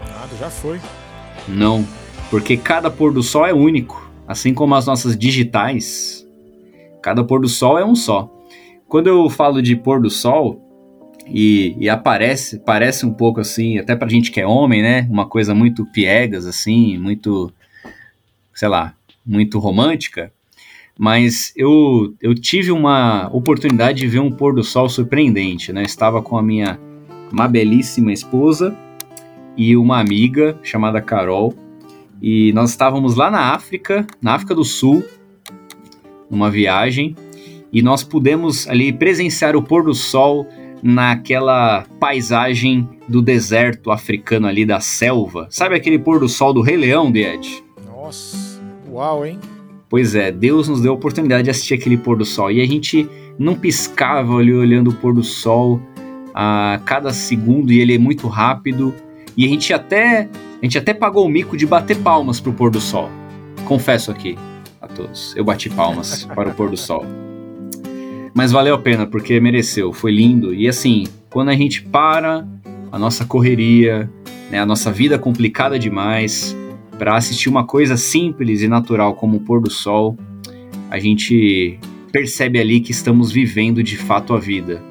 Nada, 0.00 0.36
já 0.38 0.48
foi. 0.48 0.80
Não, 1.46 1.86
porque 2.30 2.56
cada 2.56 2.90
pôr 2.90 3.12
do 3.12 3.22
sol 3.22 3.46
é 3.46 3.52
único, 3.52 4.10
assim 4.26 4.54
como 4.54 4.74
as 4.74 4.86
nossas 4.86 5.16
digitais. 5.16 6.26
Cada 7.02 7.22
pôr 7.22 7.40
do 7.40 7.48
sol 7.48 7.78
é 7.78 7.84
um 7.84 7.94
só. 7.94 8.30
Quando 8.88 9.08
eu 9.08 9.28
falo 9.28 9.60
de 9.60 9.76
pôr 9.76 10.00
do 10.00 10.08
sol, 10.08 10.62
e, 11.26 11.76
e, 11.78 11.88
aparece, 11.88 12.58
parece 12.58 13.06
um 13.06 13.12
pouco 13.12 13.40
assim, 13.40 13.78
até 13.78 13.94
pra 13.94 14.08
gente 14.08 14.30
que 14.30 14.40
é 14.40 14.46
homem, 14.46 14.82
né? 14.82 15.06
Uma 15.10 15.26
coisa 15.26 15.54
muito 15.54 15.86
piegas, 15.86 16.46
assim, 16.46 16.98
muito, 16.98 17.52
sei 18.54 18.68
lá, 18.68 18.94
muito 19.24 19.58
romântica. 19.58 20.32
Mas 20.98 21.52
eu, 21.56 22.14
eu 22.20 22.34
tive 22.34 22.70
uma 22.70 23.28
oportunidade 23.32 23.98
de 24.00 24.06
ver 24.06 24.20
um 24.20 24.30
pôr 24.30 24.54
do 24.54 24.62
sol 24.62 24.88
surpreendente, 24.88 25.72
né? 25.72 25.82
Estava 25.82 26.22
com 26.22 26.36
a 26.36 26.42
minha 26.42 26.78
uma 27.32 27.48
belíssima 27.48 28.12
esposa 28.12 28.76
e 29.56 29.76
uma 29.76 29.98
amiga 29.98 30.58
chamada 30.62 31.00
Carol. 31.00 31.54
E 32.20 32.52
nós 32.52 32.70
estávamos 32.70 33.16
lá 33.16 33.30
na 33.30 33.54
África, 33.54 34.06
na 34.20 34.34
África 34.34 34.54
do 34.54 34.64
Sul, 34.64 35.02
numa 36.30 36.50
viagem, 36.50 37.16
e 37.72 37.82
nós 37.82 38.04
pudemos 38.04 38.68
ali 38.68 38.92
presenciar 38.92 39.56
o 39.56 39.62
pôr 39.62 39.82
do 39.82 39.94
sol 39.94 40.46
naquela 40.82 41.84
paisagem 41.98 42.88
do 43.08 43.22
deserto 43.22 43.90
africano 43.90 44.46
ali 44.46 44.66
da 44.66 44.80
selva. 44.80 45.46
Sabe 45.50 45.74
aquele 45.74 45.98
pôr 45.98 46.20
do 46.20 46.28
sol 46.28 46.52
do 46.52 46.60
Rei 46.60 46.76
Leão, 46.76 47.12
Ed? 47.14 47.64
Nossa, 47.86 48.60
uau, 48.90 49.24
hein? 49.24 49.38
Pois 49.92 50.14
é, 50.14 50.32
Deus 50.32 50.68
nos 50.68 50.80
deu 50.80 50.92
a 50.92 50.94
oportunidade 50.94 51.42
de 51.42 51.50
assistir 51.50 51.74
aquele 51.74 51.98
pôr 51.98 52.16
do 52.16 52.24
sol 52.24 52.50
e 52.50 52.62
a 52.62 52.66
gente 52.66 53.06
não 53.38 53.54
piscava 53.54 54.38
ali 54.38 54.50
olhando 54.50 54.88
o 54.88 54.94
pôr 54.94 55.12
do 55.12 55.22
sol 55.22 55.82
a 56.34 56.80
cada 56.86 57.12
segundo 57.12 57.70
e 57.70 57.78
ele 57.78 57.96
é 57.96 57.98
muito 57.98 58.26
rápido 58.26 58.94
e 59.36 59.44
a 59.44 59.48
gente 59.50 59.70
até 59.74 60.30
a 60.62 60.64
gente 60.64 60.78
até 60.78 60.94
pagou 60.94 61.26
o 61.26 61.28
mico 61.28 61.58
de 61.58 61.66
bater 61.66 61.98
palmas 61.98 62.40
pro 62.40 62.54
pôr 62.54 62.70
do 62.70 62.80
sol. 62.80 63.10
Confesso 63.66 64.10
aqui 64.10 64.38
a 64.80 64.88
todos, 64.88 65.36
eu 65.36 65.44
bati 65.44 65.68
palmas 65.68 66.24
para 66.24 66.48
o 66.48 66.54
pôr 66.54 66.70
do 66.70 66.76
sol. 66.78 67.04
Mas 68.32 68.50
valeu 68.50 68.74
a 68.74 68.78
pena, 68.78 69.06
porque 69.06 69.38
mereceu, 69.40 69.92
foi 69.92 70.12
lindo. 70.12 70.54
E 70.54 70.66
assim, 70.66 71.04
quando 71.28 71.50
a 71.50 71.54
gente 71.54 71.82
para 71.82 72.48
a 72.90 72.98
nossa 72.98 73.26
correria, 73.26 74.10
né, 74.50 74.58
a 74.58 74.64
nossa 74.64 74.90
vida 74.90 75.18
complicada 75.18 75.78
demais, 75.78 76.56
para 76.98 77.16
assistir 77.16 77.48
uma 77.48 77.64
coisa 77.66 77.96
simples 77.96 78.62
e 78.62 78.68
natural 78.68 79.14
como 79.14 79.38
o 79.38 79.40
pôr 79.40 79.60
do 79.60 79.70
sol, 79.70 80.16
a 80.90 80.98
gente 80.98 81.78
percebe 82.12 82.60
ali 82.60 82.80
que 82.80 82.90
estamos 82.90 83.32
vivendo 83.32 83.82
de 83.82 83.96
fato 83.96 84.34
a 84.34 84.38
vida. 84.38 84.82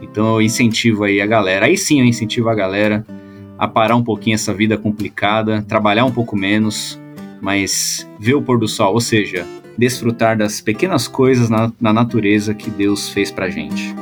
Então 0.00 0.34
eu 0.34 0.42
incentivo 0.42 1.04
aí 1.04 1.20
a 1.20 1.26
galera, 1.26 1.66
aí 1.66 1.76
sim 1.76 2.00
eu 2.00 2.06
incentivo 2.06 2.48
a 2.48 2.54
galera 2.54 3.04
a 3.58 3.68
parar 3.68 3.96
um 3.96 4.02
pouquinho 4.02 4.34
essa 4.34 4.54
vida 4.54 4.78
complicada, 4.78 5.62
trabalhar 5.62 6.04
um 6.04 6.12
pouco 6.12 6.36
menos, 6.36 6.98
mas 7.40 8.08
ver 8.18 8.34
o 8.34 8.42
pôr 8.42 8.58
do 8.58 8.66
sol, 8.66 8.94
ou 8.94 9.00
seja, 9.00 9.46
desfrutar 9.76 10.36
das 10.36 10.60
pequenas 10.60 11.06
coisas 11.06 11.50
na, 11.50 11.70
na 11.80 11.92
natureza 11.92 12.54
que 12.54 12.70
Deus 12.70 13.08
fez 13.10 13.30
pra 13.30 13.50
gente. 13.50 13.94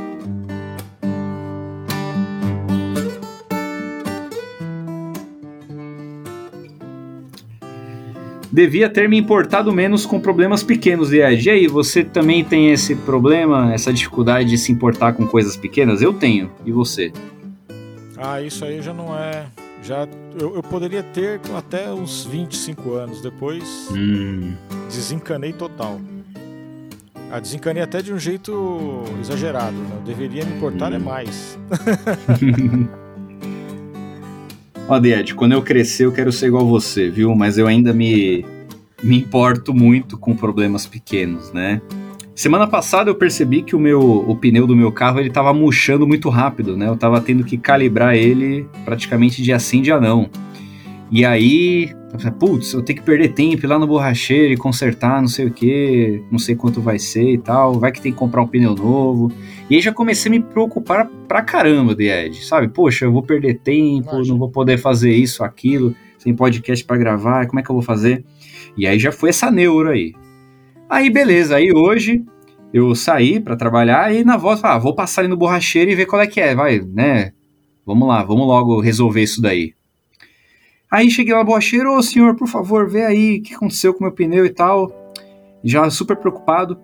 Devia 8.59 8.88
ter 8.88 9.09
me 9.09 9.16
importado 9.16 9.73
menos 9.73 10.05
com 10.05 10.18
problemas 10.18 10.64
pequenos, 10.64 11.12
Ed. 11.12 11.47
E 11.47 11.51
aí, 11.51 11.66
você 11.68 12.03
também 12.03 12.42
tem 12.42 12.73
esse 12.73 12.97
problema, 12.97 13.73
essa 13.73 13.92
dificuldade 13.92 14.49
de 14.49 14.59
se 14.59 14.73
importar 14.73 15.12
com 15.12 15.25
coisas 15.27 15.57
pequenas? 15.57 16.03
Eu 16.03 16.12
tenho. 16.12 16.51
E 16.66 16.73
você? 16.73 17.12
Ah, 18.16 18.42
isso 18.42 18.64
aí 18.64 18.83
já 18.83 18.92
não 18.92 19.16
é 19.16 19.47
já 19.81 20.09
eu, 20.38 20.57
eu, 20.57 20.62
poderia 20.62 21.05
ter 21.05 21.40
até 21.57 21.88
uns 21.92 22.25
25 22.25 22.94
anos 22.94 23.23
depois. 23.23 23.88
Hum. 23.92 24.55
Desencanei 24.88 25.53
total. 25.53 26.01
Ah, 27.31 27.38
desencanei 27.38 27.83
até 27.83 28.03
de 28.03 28.12
um 28.12 28.18
jeito 28.18 29.05
exagerado. 29.21 29.77
Né? 29.77 29.97
Eu 29.99 30.03
deveria 30.03 30.44
me 30.44 30.57
importar 30.57 30.90
hum. 30.90 30.97
é 30.97 30.99
mais. 30.99 31.57
Ó, 34.88 34.98
Diet, 34.98 35.35
quando 35.35 35.53
eu 35.53 35.61
crescer 35.61 36.07
eu 36.07 36.12
quero 36.12 36.33
ser 36.33 36.46
igual 36.46 36.66
você, 36.66 37.11
viu? 37.11 37.35
Mas 37.35 37.59
eu 37.59 37.66
ainda 37.66 37.92
me 37.92 38.44
me 39.03 39.16
importo 39.16 39.72
muito 39.72 40.18
com 40.18 40.35
problemas 40.35 40.87
pequenos, 40.87 41.53
né? 41.53 41.81
Semana 42.35 42.66
passada 42.66 43.11
eu 43.11 43.14
percebi 43.14 43.62
que 43.62 43.77
o 43.77 43.79
meu 43.79 44.01
o 44.01 44.35
pneu 44.35 44.66
do 44.66 44.74
meu 44.74 44.90
carro 44.90 45.20
ele 45.20 45.29
estava 45.29 45.53
murchando 45.53 46.07
muito 46.07 46.31
rápido, 46.31 46.74
né? 46.74 46.88
Eu 46.88 46.94
estava 46.94 47.20
tendo 47.20 47.44
que 47.44 47.59
calibrar 47.59 48.16
ele 48.16 48.66
praticamente 48.85 49.42
dia 49.42 49.59
sim 49.59 49.83
dia 49.83 50.01
não. 50.01 50.31
E 51.11 51.24
aí, 51.24 51.94
putz, 52.38 52.72
eu 52.72 52.83
tenho 52.83 52.98
que 52.98 53.05
perder 53.05 53.29
tempo 53.29 53.64
ir 53.64 53.68
lá 53.68 53.79
no 53.79 53.87
borracheiro 53.87 54.55
e 54.55 54.57
consertar, 54.57 55.20
não 55.20 55.29
sei 55.29 55.46
o 55.46 55.51
que, 55.51 56.22
não 56.31 56.38
sei 56.38 56.55
quanto 56.55 56.81
vai 56.81 56.98
ser 56.98 57.33
e 57.33 57.38
tal, 57.38 57.74
vai 57.74 57.92
que 57.92 58.01
tem 58.01 58.12
que 58.12 58.18
comprar 58.18 58.42
um 58.42 58.46
pneu 58.46 58.74
novo. 58.74 59.33
E 59.70 59.74
aí 59.74 59.81
já 59.83 59.92
comecei 59.92 60.31
a 60.31 60.33
me 60.33 60.40
preocupar 60.40 61.07
pra 61.28 61.42
caramba 61.42 61.94
de 61.94 62.09
Ed, 62.09 62.42
sabe? 62.44 62.68
Poxa, 62.68 63.04
eu 63.04 63.12
vou 63.12 63.22
perder 63.22 63.59
tempo, 63.59 64.11
Imagina. 64.11 64.33
não 64.33 64.38
vou 64.38 64.50
poder 64.50 64.78
fazer 64.78 65.12
isso, 65.12 65.44
aquilo, 65.44 65.94
sem 66.16 66.35
podcast 66.35 66.85
para 66.85 66.96
gravar, 66.96 67.46
como 67.46 67.61
é 67.61 67.62
que 67.62 67.70
eu 67.70 67.74
vou 67.74 67.83
fazer? 67.83 68.24
E 68.76 68.87
aí 68.87 68.98
já 68.98 69.12
foi 69.12 69.28
essa 69.28 69.50
neuro 69.50 69.90
aí. 69.90 70.14
Aí 70.88 71.11
beleza, 71.11 71.57
aí 71.57 71.70
hoje 71.70 72.24
eu 72.72 72.94
saí 72.94 73.40
para 73.40 73.57
trabalhar 73.57 74.14
e 74.14 74.24
na 74.24 74.38
volta, 74.38 74.68
ah, 74.68 74.78
vou 74.78 74.94
passar 74.94 75.20
ali 75.20 75.28
no 75.28 75.37
borracheiro 75.37 75.90
e 75.90 75.94
ver 75.94 76.07
qual 76.07 76.22
é 76.22 76.26
que 76.26 76.40
é, 76.40 76.54
vai, 76.54 76.81
né? 76.81 77.33
Vamos 77.85 78.09
lá, 78.09 78.22
vamos 78.22 78.46
logo 78.46 78.81
resolver 78.81 79.22
isso 79.22 79.40
daí. 79.42 79.74
Aí 80.90 81.11
cheguei 81.11 81.35
lá, 81.35 81.44
borracheiro, 81.44 81.94
ô 81.94 82.02
senhor, 82.02 82.35
por 82.37 82.48
favor, 82.48 82.88
vê 82.88 83.04
aí 83.04 83.38
o 83.38 83.42
que 83.42 83.54
aconteceu 83.54 83.92
com 83.92 84.04
meu 84.04 84.12
pneu 84.12 84.46
e 84.46 84.50
tal. 84.50 85.12
Já 85.62 85.90
super 85.90 86.16
preocupado. 86.16 86.78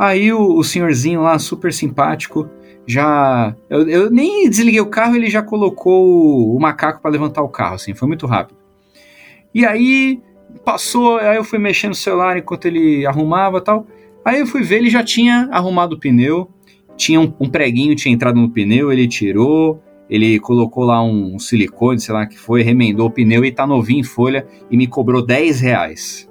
Aí 0.00 0.32
o, 0.32 0.56
o 0.56 0.64
senhorzinho 0.64 1.20
lá, 1.20 1.38
super 1.38 1.70
simpático, 1.70 2.48
já. 2.86 3.54
Eu, 3.68 3.86
eu, 3.86 4.10
nem 4.10 4.48
desliguei 4.48 4.80
o 4.80 4.86
carro, 4.86 5.14
ele 5.14 5.28
já 5.28 5.42
colocou 5.42 6.06
o, 6.06 6.56
o 6.56 6.58
macaco 6.58 7.02
para 7.02 7.10
levantar 7.10 7.42
o 7.42 7.50
carro, 7.50 7.74
assim, 7.74 7.92
foi 7.92 8.08
muito 8.08 8.26
rápido. 8.26 8.56
E 9.54 9.66
aí 9.66 10.18
passou, 10.64 11.18
aí 11.18 11.36
eu 11.36 11.44
fui 11.44 11.58
mexendo 11.58 11.90
no 11.90 11.94
celular 11.94 12.38
enquanto 12.38 12.64
ele 12.64 13.04
arrumava 13.04 13.60
tal. 13.60 13.86
Aí 14.24 14.40
eu 14.40 14.46
fui 14.46 14.62
ver, 14.62 14.76
ele 14.76 14.88
já 14.88 15.04
tinha 15.04 15.50
arrumado 15.52 15.96
o 15.96 16.00
pneu, 16.00 16.48
tinha 16.96 17.20
um, 17.20 17.30
um 17.38 17.50
preguinho, 17.50 17.94
tinha 17.94 18.14
entrado 18.14 18.40
no 18.40 18.48
pneu, 18.48 18.90
ele 18.90 19.06
tirou, 19.06 19.82
ele 20.08 20.40
colocou 20.40 20.84
lá 20.84 21.02
um 21.02 21.38
silicone, 21.38 22.00
sei 22.00 22.14
lá 22.14 22.24
que 22.24 22.38
foi, 22.38 22.62
remendou 22.62 23.08
o 23.08 23.10
pneu 23.10 23.44
e 23.44 23.52
tá 23.52 23.66
novinho 23.66 24.00
em 24.00 24.04
folha 24.04 24.46
e 24.70 24.78
me 24.78 24.86
cobrou 24.86 25.20
10 25.20 25.60
reais. 25.60 26.29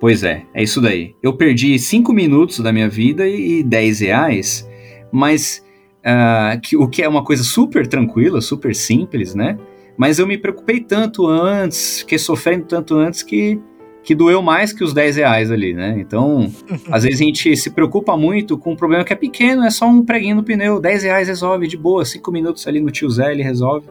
Pois 0.00 0.24
é, 0.24 0.44
é 0.54 0.62
isso 0.62 0.80
daí. 0.80 1.14
Eu 1.22 1.34
perdi 1.34 1.78
5 1.78 2.10
minutos 2.12 2.60
da 2.60 2.72
minha 2.72 2.88
vida 2.88 3.28
e 3.28 3.62
10 3.62 4.00
reais, 4.00 4.68
mas 5.12 5.62
uh, 6.00 6.58
que, 6.58 6.74
o 6.74 6.88
que 6.88 7.02
é 7.02 7.08
uma 7.08 7.22
coisa 7.22 7.44
super 7.44 7.86
tranquila, 7.86 8.40
super 8.40 8.74
simples, 8.74 9.34
né? 9.34 9.58
Mas 9.98 10.18
eu 10.18 10.26
me 10.26 10.38
preocupei 10.38 10.80
tanto 10.80 11.26
antes, 11.26 12.00
fiquei 12.00 12.16
sofrendo 12.18 12.64
tanto 12.64 12.94
antes 12.94 13.22
que 13.22 13.60
que 14.02 14.14
doeu 14.14 14.40
mais 14.40 14.72
que 14.72 14.82
os 14.82 14.94
10 14.94 15.16
reais 15.16 15.50
ali, 15.50 15.74
né? 15.74 15.96
Então, 15.98 16.50
às 16.90 17.04
vezes 17.04 17.20
a 17.20 17.24
gente 17.24 17.54
se 17.54 17.70
preocupa 17.70 18.16
muito 18.16 18.56
com 18.56 18.72
um 18.72 18.76
problema 18.76 19.04
que 19.04 19.12
é 19.12 19.16
pequeno, 19.16 19.62
é 19.62 19.70
só 19.70 19.86
um 19.86 20.02
preguinho 20.02 20.36
no 20.36 20.42
pneu, 20.42 20.80
10 20.80 21.02
reais 21.02 21.28
resolve 21.28 21.66
de 21.66 21.76
boa, 21.76 22.02
5 22.02 22.32
minutos 22.32 22.66
ali 22.66 22.80
no 22.80 22.90
tio 22.90 23.10
Zé 23.10 23.30
ele 23.30 23.42
resolve. 23.42 23.86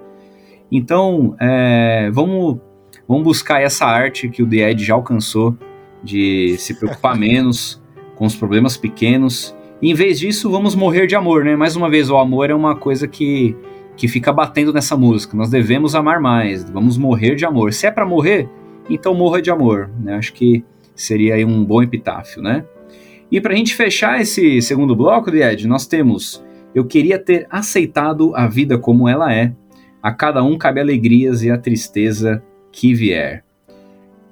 Então, 0.71 1.35
é, 1.39 2.09
vamos, 2.11 2.57
vamos 3.07 3.23
buscar 3.23 3.61
essa 3.61 3.85
arte 3.85 4.29
que 4.29 4.41
o 4.41 4.49
The 4.49 4.71
Ed 4.71 4.83
já 4.83 4.95
alcançou, 4.95 5.55
de 6.03 6.55
se 6.57 6.73
preocupar 6.73 7.15
menos 7.19 7.81
com 8.15 8.25
os 8.25 8.35
problemas 8.35 8.77
pequenos. 8.77 9.55
E 9.81 9.89
em 9.89 9.93
vez 9.93 10.19
disso, 10.19 10.49
vamos 10.49 10.75
morrer 10.75 11.07
de 11.07 11.15
amor, 11.15 11.45
né? 11.45 11.55
Mais 11.55 11.75
uma 11.75 11.89
vez, 11.89 12.09
o 12.09 12.17
amor 12.17 12.49
é 12.49 12.53
uma 12.53 12.75
coisa 12.75 13.07
que, 13.07 13.55
que 13.95 14.07
fica 14.07 14.31
batendo 14.33 14.73
nessa 14.73 14.97
música. 14.97 15.38
Nós 15.38 15.49
devemos 15.49 15.95
amar 15.95 16.19
mais, 16.19 16.69
vamos 16.69 16.97
morrer 16.97 17.35
de 17.35 17.45
amor. 17.45 17.71
Se 17.73 17.88
é 17.88 17.91
para 17.91 18.05
morrer, 18.05 18.49
então 18.89 19.13
morra 19.13 19.41
de 19.41 19.49
amor. 19.49 19.89
Né? 20.01 20.15
Acho 20.15 20.33
que 20.33 20.63
seria 20.93 21.35
aí 21.35 21.45
um 21.45 21.63
bom 21.63 21.81
epitáfio, 21.81 22.41
né? 22.41 22.65
E 23.31 23.39
para 23.39 23.53
a 23.53 23.55
gente 23.55 23.75
fechar 23.75 24.19
esse 24.19 24.62
segundo 24.62 24.95
bloco, 24.95 25.29
Ed, 25.29 25.67
nós 25.67 25.85
temos 25.85 26.43
Eu 26.73 26.85
queria 26.85 27.17
ter 27.17 27.47
aceitado 27.49 28.35
a 28.35 28.47
vida 28.47 28.77
como 28.77 29.07
ela 29.07 29.33
é. 29.33 29.53
A 30.01 30.12
cada 30.12 30.43
um 30.43 30.57
cabe 30.57 30.79
alegrias 30.79 31.43
e 31.43 31.49
a 31.49 31.57
tristeza 31.57 32.43
que 32.71 32.93
vier. 32.93 33.43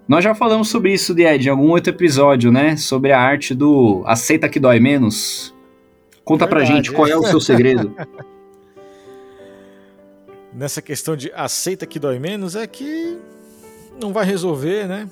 Nós 0.07 0.23
já 0.23 0.33
falamos 0.33 0.69
sobre 0.69 0.93
isso, 0.93 1.17
Ed, 1.19 1.47
em 1.47 1.51
algum 1.51 1.69
outro 1.69 1.91
episódio, 1.91 2.49
né? 2.49 2.77
Sobre 2.77 3.11
a 3.11 3.19
arte 3.19 3.53
do 3.53 4.03
aceita 4.05 4.47
que 4.47 4.59
dói 4.59 4.79
menos. 4.79 5.53
Conta 6.23 6.45
Verdade. 6.45 6.65
pra 6.65 6.75
gente 6.75 6.91
qual 6.93 7.07
é 7.07 7.17
o 7.17 7.23
seu 7.23 7.41
segredo. 7.41 7.93
Nessa 10.53 10.81
questão 10.81 11.15
de 11.15 11.31
aceita 11.33 11.85
que 11.85 11.99
dói 11.99 12.19
menos, 12.19 12.55
é 12.55 12.65
que 12.65 13.17
não 14.01 14.13
vai 14.13 14.25
resolver, 14.25 14.87
né? 14.87 15.09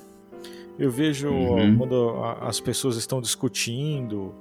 Eu 0.78 0.90
vejo 0.90 1.28
uhum. 1.28 1.76
quando 1.76 2.14
as 2.40 2.58
pessoas 2.58 2.96
estão 2.96 3.20
discutindo 3.20 4.34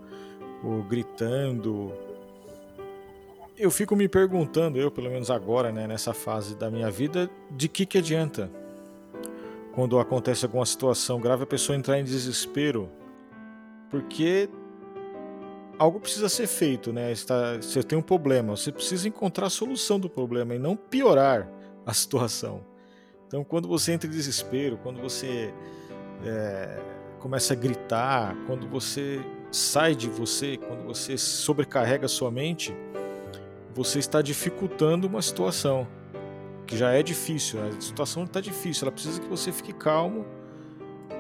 ou 0.64 0.82
gritando. 0.84 1.92
Eu 3.58 3.70
fico 3.70 3.96
me 3.96 4.08
perguntando, 4.08 4.78
eu 4.78 4.90
pelo 4.90 5.10
menos 5.10 5.30
agora, 5.30 5.72
né, 5.72 5.86
nessa 5.86 6.14
fase 6.14 6.56
da 6.56 6.72
minha 6.72 6.90
vida, 6.90 7.30
de 7.52 7.68
que 7.68 7.86
que 7.86 7.98
adianta 7.98 8.50
quando 9.76 10.00
acontece 10.00 10.46
alguma 10.46 10.66
situação 10.66 11.20
grave 11.20 11.44
a 11.44 11.46
pessoa 11.46 11.78
entrar 11.78 12.00
em 12.00 12.04
desespero, 12.04 12.90
porque 13.90 14.50
algo 15.78 16.00
precisa 16.00 16.30
ser 16.30 16.48
feito, 16.48 16.94
né? 16.94 17.14
Você 17.14 17.84
tem 17.84 17.98
um 17.98 18.02
problema, 18.02 18.56
você 18.56 18.72
precisa 18.72 19.08
encontrar 19.08 19.48
a 19.48 19.50
solução 19.50 20.00
do 20.00 20.10
problema 20.10 20.56
e 20.56 20.60
não 20.60 20.78
piorar 20.78 21.50
a 21.86 21.94
situação. 21.94 22.66
Então, 23.28 23.44
quando 23.44 23.68
você 23.68 23.92
entra 23.92 24.08
em 24.08 24.12
desespero, 24.12 24.80
quando 24.82 25.02
você 25.02 25.54
é, 26.24 26.82
começa 27.20 27.54
a 27.54 27.58
gritar, 27.58 28.34
quando 28.48 28.68
você 28.70 29.20
sai 29.52 29.94
de 29.94 30.08
você, 30.08 30.56
quando 30.56 30.86
você 30.86 31.18
sobrecarrega 31.18 32.08
sua 32.08 32.32
mente, 32.32 32.74
você 33.74 34.00
está 34.00 34.22
dificultando 34.22 35.06
uma 35.06 35.22
situação 35.22 35.86
que 36.66 36.78
já 36.78 36.92
é 36.92 37.02
difícil. 37.04 37.60
A 37.62 37.80
situação 37.80 38.24
está 38.24 38.42
difícil, 38.42 38.86
ela 38.86 38.92
precisa 38.92 39.22
que 39.22 39.28
você 39.28 39.52
fique 39.52 39.74
calmo, 39.74 40.26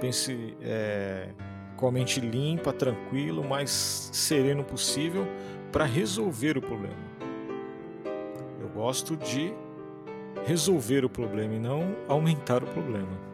pense 0.02 0.56
é, 0.62 1.30
com 1.76 1.88
a 1.88 1.92
mente 1.92 2.20
limpa, 2.20 2.74
tranquilo, 2.74 3.44
mais 3.44 4.10
sereno 4.12 4.64
possível 4.64 5.28
para 5.72 5.86
resolver 5.86 6.58
o 6.58 6.62
problema. 6.62 7.06
Eu 8.62 8.70
gosto 8.70 9.16
de 9.16 9.54
resolver 10.46 11.04
o 11.04 11.10
problema 11.10 11.56
e 11.56 11.60
não 11.60 11.96
aumentar 12.08 12.64
o 12.64 12.68
problema. 12.68 13.26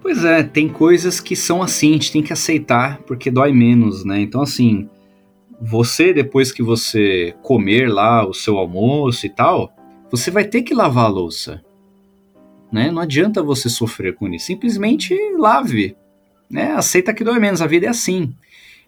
Pois 0.00 0.24
é, 0.24 0.42
tem 0.42 0.68
coisas 0.68 1.20
que 1.20 1.36
são 1.36 1.62
assim, 1.62 1.90
a 1.90 1.92
gente 1.92 2.12
tem 2.12 2.22
que 2.22 2.32
aceitar 2.32 2.98
porque 3.02 3.30
dói 3.30 3.52
menos, 3.52 4.04
né? 4.04 4.20
Então, 4.20 4.40
assim, 4.40 4.88
você, 5.60 6.12
depois 6.12 6.50
que 6.50 6.62
você 6.62 7.34
comer 7.42 7.88
lá 7.88 8.26
o 8.26 8.32
seu 8.32 8.56
almoço 8.56 9.26
e 9.26 9.28
tal, 9.28 9.72
você 10.10 10.30
vai 10.30 10.44
ter 10.44 10.62
que 10.62 10.74
lavar 10.74 11.04
a 11.04 11.08
louça. 11.08 11.62
Né? 12.72 12.90
Não 12.90 13.02
adianta 13.02 13.42
você 13.42 13.68
sofrer 13.68 14.14
com 14.14 14.28
isso. 14.28 14.46
Simplesmente 14.46 15.14
lave. 15.36 15.96
Né? 16.48 16.72
Aceita 16.72 17.12
que 17.12 17.24
dói 17.24 17.38
menos. 17.38 17.60
A 17.60 17.66
vida 17.66 17.86
é 17.86 17.88
assim. 17.90 18.34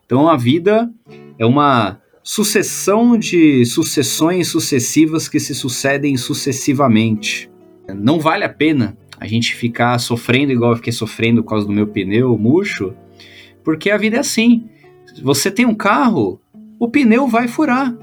Então 0.07 0.29
a 0.29 0.37
vida 0.37 0.91
é 1.39 1.45
uma 1.45 2.01
sucessão 2.23 3.19
de 3.19 3.65
sucessões 3.65 4.49
sucessivas 4.49 5.29
que 5.29 5.41
se 5.41 5.55
sucedem 5.55 6.17
sucessivamente. 6.17 7.51
Não 7.89 8.21
vale 8.21 8.45
a 8.45 8.49
pena 8.49 8.97
a 9.19 9.27
gente 9.27 9.55
ficar 9.55 9.99
sofrendo 9.99 10.53
igual 10.53 10.73
eu 10.73 10.77
fiquei 10.77 10.93
sofrendo 10.93 11.43
por 11.43 11.51
causa 11.51 11.67
do 11.67 11.73
meu 11.73 11.87
pneu 11.87 12.37
murcho, 12.39 12.95
porque 13.65 13.91
a 13.91 13.97
vida 13.97 14.17
é 14.17 14.21
assim. 14.21 14.69
Você 15.23 15.51
tem 15.51 15.67
um 15.67 15.75
carro, 15.75 16.41
o 16.83 16.89
pneu 16.89 17.29
vai 17.29 17.47
furar. 17.47 17.97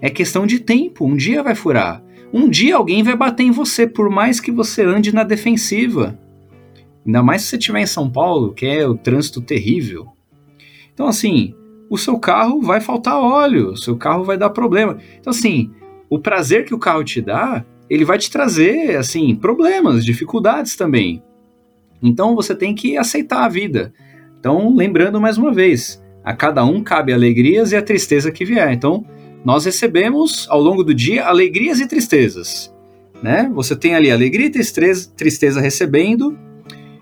É 0.00 0.08
questão 0.08 0.46
de 0.46 0.60
tempo, 0.60 1.04
um 1.04 1.16
dia 1.16 1.42
vai 1.42 1.56
furar. 1.56 2.00
Um 2.32 2.48
dia 2.48 2.76
alguém 2.76 3.02
vai 3.02 3.16
bater 3.16 3.42
em 3.42 3.50
você, 3.50 3.84
por 3.84 4.08
mais 4.08 4.38
que 4.38 4.52
você 4.52 4.84
ande 4.84 5.12
na 5.12 5.24
defensiva. 5.24 6.16
Ainda 7.04 7.20
mais 7.20 7.42
se 7.42 7.48
você 7.48 7.56
estiver 7.56 7.80
em 7.80 7.86
São 7.86 8.08
Paulo, 8.08 8.54
que 8.54 8.64
é 8.64 8.86
o 8.86 8.96
trânsito 8.96 9.40
terrível. 9.40 10.06
Então, 10.94 11.08
assim, 11.08 11.52
o 11.90 11.98
seu 11.98 12.16
carro 12.16 12.60
vai 12.60 12.80
faltar 12.80 13.20
óleo, 13.20 13.70
o 13.72 13.76
seu 13.76 13.96
carro 13.96 14.22
vai 14.22 14.38
dar 14.38 14.50
problema. 14.50 14.98
Então, 15.18 15.32
assim, 15.32 15.72
o 16.08 16.16
prazer 16.16 16.64
que 16.64 16.74
o 16.76 16.78
carro 16.78 17.02
te 17.02 17.20
dá, 17.20 17.64
ele 17.90 18.04
vai 18.04 18.18
te 18.18 18.30
trazer, 18.30 18.96
assim, 18.96 19.34
problemas, 19.34 20.04
dificuldades 20.04 20.76
também. 20.76 21.20
Então, 22.00 22.36
você 22.36 22.54
tem 22.54 22.72
que 22.72 22.96
aceitar 22.96 23.44
a 23.44 23.48
vida. 23.48 23.92
Então, 24.38 24.72
lembrando 24.72 25.20
mais 25.20 25.38
uma 25.38 25.52
vez, 25.52 26.01
a 26.24 26.34
cada 26.34 26.64
um 26.64 26.82
cabe 26.82 27.12
alegrias 27.12 27.72
e 27.72 27.76
a 27.76 27.82
tristeza 27.82 28.30
que 28.30 28.44
vier. 28.44 28.72
Então, 28.72 29.04
nós 29.44 29.64
recebemos 29.64 30.46
ao 30.48 30.60
longo 30.60 30.84
do 30.84 30.94
dia 30.94 31.26
alegrias 31.26 31.80
e 31.80 31.86
tristezas. 31.86 32.72
Né? 33.22 33.50
Você 33.54 33.76
tem 33.76 33.94
ali 33.94 34.10
alegria 34.10 34.46
e 34.46 34.50
tristeza, 34.50 35.10
tristeza 35.16 35.60
recebendo, 35.60 36.36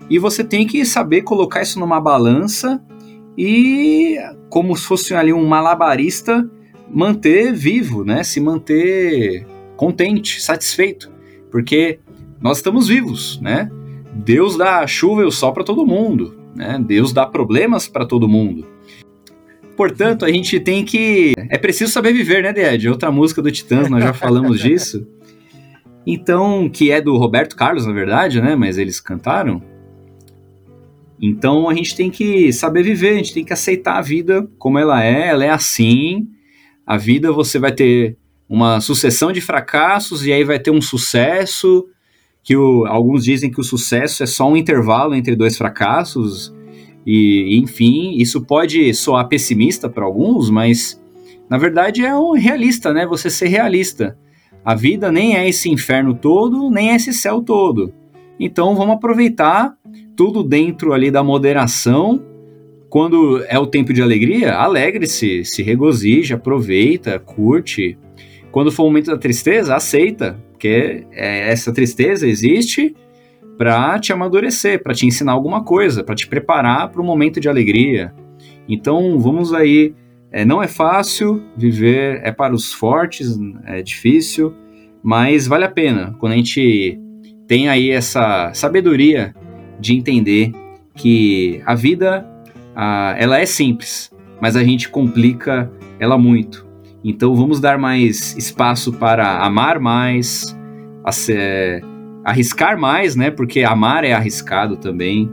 e 0.09 0.19
você 0.19 0.43
tem 0.43 0.67
que 0.67 0.85
saber 0.85 1.21
colocar 1.21 1.61
isso 1.61 1.79
numa 1.79 1.99
balança 1.99 2.83
e, 3.37 4.17
como 4.49 4.75
se 4.75 4.85
fosse 4.85 5.15
ali 5.15 5.31
um 5.31 5.47
malabarista, 5.47 6.49
manter 6.89 7.53
vivo, 7.53 8.03
né? 8.03 8.23
Se 8.23 8.41
manter 8.41 9.47
contente, 9.77 10.41
satisfeito, 10.41 11.09
porque 11.49 11.99
nós 12.41 12.57
estamos 12.57 12.89
vivos, 12.89 13.39
né? 13.41 13.71
Deus 14.13 14.57
dá 14.57 14.85
chuva 14.85 15.21
e 15.21 15.25
o 15.25 15.31
sol 15.31 15.53
para 15.53 15.63
todo 15.63 15.85
mundo, 15.85 16.35
né? 16.53 16.77
Deus 16.85 17.13
dá 17.13 17.25
problemas 17.25 17.87
para 17.87 18.05
todo 18.05 18.27
mundo. 18.27 18.67
Portanto, 19.81 20.25
a 20.25 20.31
gente 20.31 20.59
tem 20.59 20.85
que. 20.85 21.33
É 21.49 21.57
preciso 21.57 21.91
saber 21.91 22.13
viver, 22.13 22.43
né, 22.43 22.53
Ded? 22.53 22.87
Outra 22.87 23.11
música 23.11 23.41
do 23.41 23.51
Titãs, 23.51 23.89
nós 23.89 24.03
já 24.03 24.13
falamos 24.13 24.59
disso. 24.61 25.07
Então, 26.05 26.69
que 26.69 26.91
é 26.91 27.01
do 27.01 27.17
Roberto 27.17 27.55
Carlos, 27.55 27.87
na 27.87 27.91
verdade, 27.91 28.39
né? 28.39 28.55
Mas 28.55 28.77
eles 28.77 28.99
cantaram. 28.99 29.59
Então 31.19 31.67
a 31.67 31.73
gente 31.73 31.95
tem 31.95 32.11
que 32.11 32.53
saber 32.53 32.83
viver, 32.83 33.09
a 33.09 33.17
gente 33.17 33.33
tem 33.33 33.43
que 33.43 33.53
aceitar 33.53 33.97
a 33.97 34.03
vida 34.03 34.47
como 34.59 34.77
ela 34.77 35.03
é, 35.03 35.29
ela 35.29 35.45
é 35.45 35.49
assim. 35.49 36.27
A 36.85 36.95
vida 36.95 37.31
você 37.31 37.57
vai 37.57 37.71
ter 37.71 38.19
uma 38.47 38.79
sucessão 38.81 39.31
de 39.31 39.41
fracassos 39.41 40.23
e 40.27 40.31
aí 40.31 40.43
vai 40.43 40.59
ter 40.59 40.69
um 40.69 40.81
sucesso, 40.81 41.87
que 42.43 42.55
o, 42.55 42.85
alguns 42.85 43.23
dizem 43.23 43.49
que 43.49 43.59
o 43.59 43.63
sucesso 43.63 44.21
é 44.21 44.27
só 44.27 44.47
um 44.47 44.55
intervalo 44.55 45.15
entre 45.15 45.35
dois 45.35 45.57
fracassos. 45.57 46.53
E, 47.05 47.57
enfim, 47.57 48.15
isso 48.17 48.41
pode 48.41 48.93
soar 48.93 49.27
pessimista 49.27 49.89
para 49.89 50.05
alguns, 50.05 50.49
mas 50.49 51.01
na 51.49 51.57
verdade 51.57 52.05
é 52.05 52.15
um 52.15 52.31
realista, 52.31 52.93
né? 52.93 53.05
Você 53.05 53.29
ser 53.29 53.47
realista. 53.47 54.17
A 54.63 54.75
vida 54.75 55.11
nem 55.11 55.35
é 55.35 55.49
esse 55.49 55.69
inferno 55.69 56.13
todo, 56.13 56.69
nem 56.69 56.91
é 56.91 56.95
esse 56.95 57.11
céu 57.11 57.41
todo. 57.41 57.91
Então 58.39 58.75
vamos 58.75 58.95
aproveitar 58.95 59.75
tudo 60.15 60.43
dentro 60.43 60.93
ali 60.93 61.09
da 61.09 61.23
moderação. 61.23 62.23
Quando 62.89 63.43
é 63.47 63.57
o 63.57 63.65
tempo 63.65 63.93
de 63.93 64.01
alegria, 64.01 64.53
alegre-se, 64.53 65.43
se 65.45 65.63
regozije, 65.63 66.33
aproveita, 66.33 67.17
curte. 67.17 67.97
Quando 68.51 68.71
for 68.71 68.83
o 68.83 68.87
momento 68.87 69.07
da 69.11 69.17
tristeza, 69.17 69.75
aceita, 69.75 70.37
porque 70.51 71.05
é, 71.11 71.51
essa 71.51 71.73
tristeza 71.73 72.27
existe 72.27 72.95
para 73.61 73.99
te 73.99 74.11
amadurecer, 74.11 74.81
para 74.81 74.91
te 74.91 75.05
ensinar 75.05 75.33
alguma 75.33 75.63
coisa, 75.63 76.03
para 76.03 76.15
te 76.15 76.25
preparar 76.25 76.89
para 76.89 76.99
o 76.99 77.05
momento 77.05 77.39
de 77.39 77.47
alegria. 77.47 78.11
Então 78.67 79.19
vamos 79.19 79.53
aí. 79.53 79.93
É, 80.31 80.43
não 80.43 80.63
é 80.63 80.67
fácil 80.67 81.43
viver, 81.55 82.21
é 82.23 82.31
para 82.31 82.55
os 82.55 82.73
fortes, 82.73 83.37
é 83.65 83.83
difícil, 83.83 84.51
mas 85.03 85.45
vale 85.45 85.63
a 85.63 85.69
pena 85.69 86.15
quando 86.17 86.33
a 86.33 86.37
gente 86.37 86.99
tem 87.47 87.69
aí 87.69 87.91
essa 87.91 88.51
sabedoria 88.55 89.35
de 89.79 89.95
entender 89.95 90.51
que 90.95 91.61
a 91.63 91.75
vida 91.75 92.27
ela 93.15 93.37
é 93.37 93.45
simples, 93.45 94.09
mas 94.41 94.55
a 94.55 94.63
gente 94.63 94.89
complica 94.89 95.71
ela 95.99 96.17
muito. 96.17 96.65
Então 97.03 97.35
vamos 97.35 97.59
dar 97.59 97.77
mais 97.77 98.35
espaço 98.35 98.91
para 98.93 99.45
amar 99.45 99.79
mais, 99.79 100.57
a 101.03 101.11
ser, 101.11 101.83
arriscar 102.23 102.79
mais, 102.79 103.15
né? 103.15 103.31
Porque 103.31 103.63
amar 103.63 104.03
é 104.03 104.13
arriscado 104.13 104.77
também. 104.77 105.31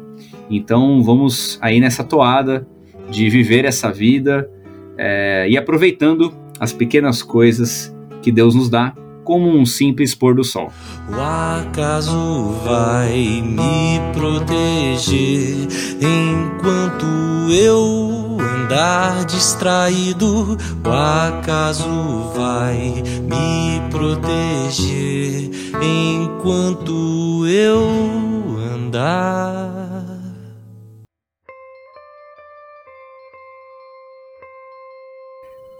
Então 0.50 1.02
vamos 1.02 1.58
aí 1.60 1.80
nessa 1.80 2.02
toada 2.02 2.66
de 3.10 3.28
viver 3.28 3.64
essa 3.64 3.90
vida 3.90 4.48
é, 4.96 5.46
e 5.48 5.56
aproveitando 5.56 6.34
as 6.58 6.72
pequenas 6.72 7.22
coisas 7.22 7.94
que 8.20 8.32
Deus 8.32 8.54
nos 8.54 8.68
dá, 8.68 8.92
como 9.24 9.48
um 9.48 9.64
simples 9.64 10.14
pôr 10.14 10.34
do 10.34 10.42
sol. 10.42 10.72
O 11.08 11.20
acaso 11.20 12.52
vai 12.64 13.42
me 13.42 14.00
proteger 14.12 15.68
enquanto 16.00 17.06
eu 17.50 18.07
andar 18.68 19.24
distraído. 19.24 20.58
O 20.84 20.90
acaso 20.90 21.88
vai 22.36 23.02
me 23.22 23.80
proteger 23.90 25.48
enquanto 25.82 27.46
eu 27.46 28.58
andar. 28.74 29.88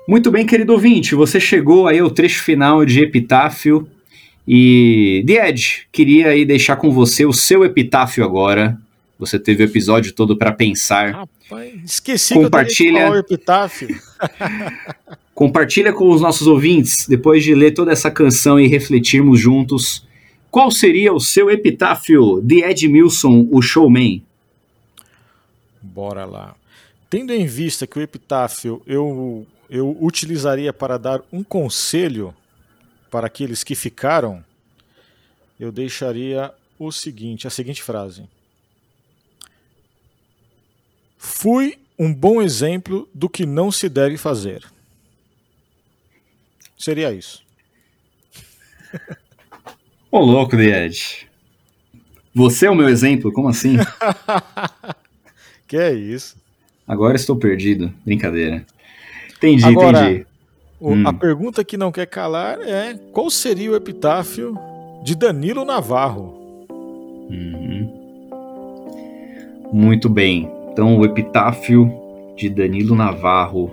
Muito 0.08 0.30
bem, 0.30 0.46
querido 0.46 0.72
ouvinte, 0.72 1.14
você 1.14 1.38
chegou 1.38 1.86
aí 1.86 1.98
ao 1.98 2.10
trecho 2.10 2.42
final 2.42 2.82
de 2.86 3.02
Epitáfio 3.02 3.86
e 4.46 5.22
Died, 5.26 5.86
queria 5.92 6.28
aí 6.28 6.46
deixar 6.46 6.76
com 6.76 6.90
você 6.90 7.26
o 7.26 7.34
seu 7.34 7.62
epitáfio 7.62 8.24
agora. 8.24 8.78
Você 9.18 9.38
teve 9.38 9.64
o 9.64 9.66
episódio 9.66 10.12
todo 10.12 10.36
para 10.36 10.52
pensar. 10.52 11.12
Rapaz, 11.12 11.74
esqueci 11.84 12.34
compartilha, 12.34 13.10
que 13.10 13.18
epitáfio. 13.18 13.88
compartilha 15.34 15.92
com 15.92 16.10
os 16.10 16.20
nossos 16.20 16.46
ouvintes, 16.46 17.06
depois 17.08 17.42
de 17.42 17.54
ler 17.54 17.72
toda 17.72 17.90
essa 17.92 18.10
canção 18.10 18.60
e 18.60 18.66
refletirmos 18.66 19.40
juntos, 19.40 20.06
qual 20.50 20.70
seria 20.70 21.12
o 21.12 21.20
seu 21.20 21.50
epitáfio 21.50 22.40
de 22.42 22.62
Edmilson, 22.62 23.48
o 23.50 23.60
showman? 23.60 24.22
Bora 25.82 26.24
lá. 26.24 26.54
Tendo 27.10 27.32
em 27.32 27.46
vista 27.46 27.86
que 27.86 27.98
o 27.98 28.02
epitáfio 28.02 28.82
eu 28.86 29.46
eu 29.70 29.96
utilizaria 30.00 30.72
para 30.72 30.98
dar 30.98 31.22
um 31.30 31.42
conselho 31.42 32.34
para 33.10 33.26
aqueles 33.26 33.62
que 33.62 33.74
ficaram, 33.74 34.42
eu 35.60 35.70
deixaria 35.70 36.52
o 36.78 36.90
seguinte, 36.90 37.46
a 37.46 37.50
seguinte 37.50 37.82
frase: 37.82 38.24
Fui 41.18 41.76
um 41.98 42.14
bom 42.14 42.40
exemplo 42.40 43.08
do 43.12 43.28
que 43.28 43.44
não 43.44 43.72
se 43.72 43.88
deve 43.88 44.16
fazer. 44.16 44.64
Seria 46.78 47.12
isso. 47.12 47.42
Ô 50.10 50.20
louco, 50.20 50.56
Died. 50.56 51.28
Você 52.34 52.66
é 52.66 52.70
o 52.70 52.74
meu 52.74 52.88
exemplo? 52.88 53.32
Como 53.32 53.48
assim? 53.48 53.76
que 55.66 55.76
é 55.76 55.92
isso? 55.92 56.36
Agora 56.86 57.16
estou 57.16 57.36
perdido. 57.36 57.92
Brincadeira. 58.04 58.64
Entendi, 59.36 59.64
Agora, 59.64 60.04
entendi. 60.04 60.26
O, 60.80 60.92
hum. 60.92 61.06
A 61.06 61.12
pergunta 61.12 61.64
que 61.64 61.76
não 61.76 61.90
quer 61.90 62.06
calar 62.06 62.60
é: 62.60 62.94
qual 63.12 63.28
seria 63.28 63.72
o 63.72 63.76
epitáfio 63.76 64.56
de 65.02 65.16
Danilo 65.16 65.64
Navarro? 65.64 66.66
Uhum. 67.28 67.98
Muito 69.72 70.08
bem. 70.08 70.57
Então, 70.78 70.96
o 70.96 71.04
epitáfio 71.04 71.92
de 72.36 72.48
Danilo 72.48 72.94
Navarro. 72.94 73.72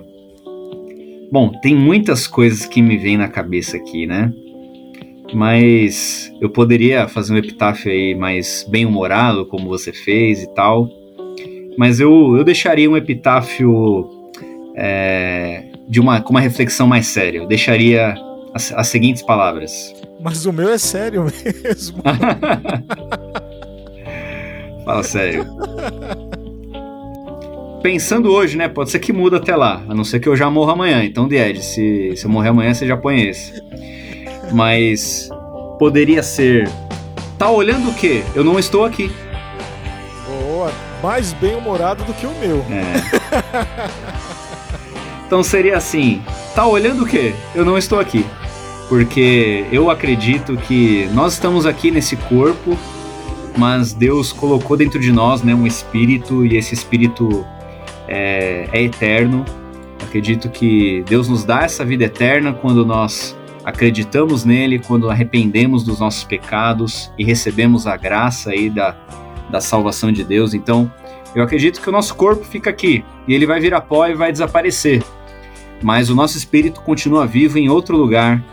Bom, 1.32 1.52
tem 1.62 1.76
muitas 1.76 2.26
coisas 2.26 2.66
que 2.66 2.82
me 2.82 2.98
vêm 2.98 3.16
na 3.16 3.28
cabeça 3.28 3.78
aqui, 3.78 4.08
né? 4.08 4.34
Mas 5.32 6.34
eu 6.42 6.50
poderia 6.50 7.08
fazer 7.08 7.36
um 7.36 7.38
epitáfio 7.38 7.92
aí 7.92 8.16
mais 8.16 8.66
bem-humorado, 8.68 9.46
como 9.46 9.70
você 9.70 9.94
fez 9.94 10.42
e 10.42 10.52
tal. 10.56 10.90
Mas 11.78 12.00
eu, 12.00 12.38
eu 12.38 12.44
deixaria 12.44 12.90
um 12.90 12.98
epitáfio 12.98 14.10
é, 14.76 15.64
de 15.88 16.00
uma, 16.00 16.22
com 16.22 16.32
uma 16.32 16.42
reflexão 16.42 16.88
mais 16.88 17.06
séria. 17.06 17.38
Eu 17.38 17.48
deixaria 17.48 18.16
as, 18.52 18.74
as 18.74 18.88
seguintes 18.88 19.22
palavras. 19.22 19.94
Mas 20.20 20.48
o 20.48 20.52
meu 20.52 20.70
é 20.70 20.80
sério 20.80 21.24
mesmo. 21.24 22.02
Fala 24.84 25.04
sério. 25.04 25.46
Pensando 27.86 28.32
hoje, 28.32 28.58
né? 28.58 28.68
Pode 28.68 28.90
ser 28.90 28.98
que 28.98 29.14
muda 29.14 29.38
até 29.38 29.56
lá, 29.56 29.84
a 29.88 29.94
não 29.94 30.04
ser 30.04 30.20
que 30.20 30.28
eu 30.28 30.36
já 30.36 30.50
morra 30.50 30.74
amanhã. 30.74 31.04
Então, 31.04 31.28
Died, 31.28 31.62
se, 31.62 32.14
se 32.18 32.26
eu 32.26 32.32
morrer 32.32 32.50
amanhã, 32.50 32.74
você 32.74 32.88
já 32.88 32.98
põe 32.98 33.22
esse. 33.22 33.62
Mas 34.52 35.30
poderia 35.78 36.24
ser. 36.24 36.68
Tá 37.38 37.48
olhando 37.48 37.92
o 37.92 37.94
quê? 37.94 38.24
Eu 38.34 38.44
não 38.44 38.58
estou 38.58 38.86
aqui. 38.86 39.12
Boa, 40.28 40.72
mais 41.04 41.32
bem 41.34 41.54
humorado 41.54 42.04
do 42.06 42.14
que 42.16 42.26
o 42.26 42.34
meu. 42.40 42.66
É. 42.72 42.86
Então 45.28 45.44
seria 45.44 45.78
assim: 45.78 46.24
tá 46.56 46.66
olhando 46.66 47.04
o 47.04 47.08
quê? 47.08 47.36
Eu 47.54 47.64
não 47.64 47.78
estou 47.78 48.00
aqui. 48.00 48.26
Porque 48.90 49.64
eu 49.72 49.92
acredito 49.92 50.58
que 50.58 51.08
nós 51.14 51.34
estamos 51.34 51.68
aqui 51.68 51.92
nesse 51.92 52.16
corpo, 52.16 52.76
mas 53.56 53.94
Deus 53.94 54.34
colocou 54.34 54.76
dentro 54.76 55.00
de 55.00 55.12
nós 55.12 55.44
né, 55.44 55.54
um 55.54 55.68
espírito, 55.68 56.44
e 56.46 56.58
esse 56.58 56.74
espírito 56.74 57.46
é, 58.08 58.68
é 58.72 58.84
eterno. 58.84 59.46
Acredito 60.02 60.50
que 60.50 61.04
Deus 61.08 61.28
nos 61.28 61.44
dá 61.44 61.64
essa 61.64 61.84
vida 61.84 62.06
eterna 62.06 62.54
quando 62.54 62.86
nós 62.86 63.36
acreditamos 63.64 64.46
nele, 64.46 64.80
quando 64.80 65.10
arrependemos 65.10 65.84
dos 65.84 66.00
nossos 66.00 66.24
pecados 66.24 67.12
e 67.18 67.24
recebemos 67.24 67.88
a 67.88 67.98
graça 67.98 68.52
aí 68.52 68.70
da, 68.70 68.96
da 69.50 69.60
salvação 69.60 70.12
de 70.12 70.24
Deus. 70.24 70.54
Então, 70.54 70.92
eu 71.34 71.44
acredito 71.44 71.82
que 71.82 71.90
o 71.90 71.92
nosso 71.92 72.16
corpo 72.16 72.46
fica 72.46 72.70
aqui 72.70 73.04
e 73.28 73.34
ele 73.34 73.46
vai 73.46 73.60
virar 73.60 73.82
pó 73.82 74.08
e 74.08 74.14
vai 74.14 74.32
desaparecer. 74.32 75.04
Mas 75.82 76.10
o 76.10 76.16
nosso 76.16 76.38
espírito 76.38 76.82
continua 76.82 77.26
vivo 77.26 77.58
em 77.58 77.68
outro 77.68 77.98
lugar 77.98 78.44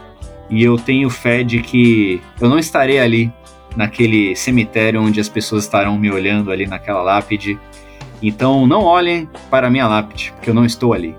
e 0.50 0.62
eu 0.62 0.76
tenho 0.76 1.08
fé 1.08 1.42
de 1.42 1.60
que 1.60 2.20
eu 2.40 2.48
não 2.48 2.58
estarei 2.58 2.98
ali 2.98 3.32
naquele 3.76 4.34
cemitério 4.34 5.00
onde 5.00 5.20
as 5.20 5.28
pessoas 5.28 5.64
estarão 5.64 5.98
me 5.98 6.10
olhando 6.10 6.50
ali 6.50 6.66
naquela 6.66 7.02
lápide. 7.02 7.58
Então 8.22 8.66
não 8.66 8.84
olhem 8.84 9.28
para 9.50 9.68
minha 9.68 9.88
lápide, 9.88 10.32
porque 10.36 10.48
eu 10.48 10.54
não 10.54 10.64
estou 10.64 10.92
ali. 10.92 11.16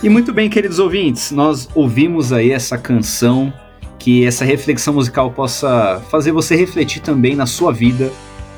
E 0.00 0.08
muito 0.08 0.32
bem, 0.32 0.48
queridos 0.48 0.78
ouvintes, 0.78 1.32
nós 1.32 1.68
ouvimos 1.74 2.32
aí 2.32 2.52
essa 2.52 2.78
canção, 2.78 3.52
que 3.98 4.24
essa 4.24 4.44
reflexão 4.44 4.94
musical 4.94 5.32
possa 5.32 6.00
fazer 6.08 6.30
você 6.30 6.54
refletir 6.54 7.02
também 7.02 7.34
na 7.34 7.46
sua 7.46 7.72
vida. 7.72 8.12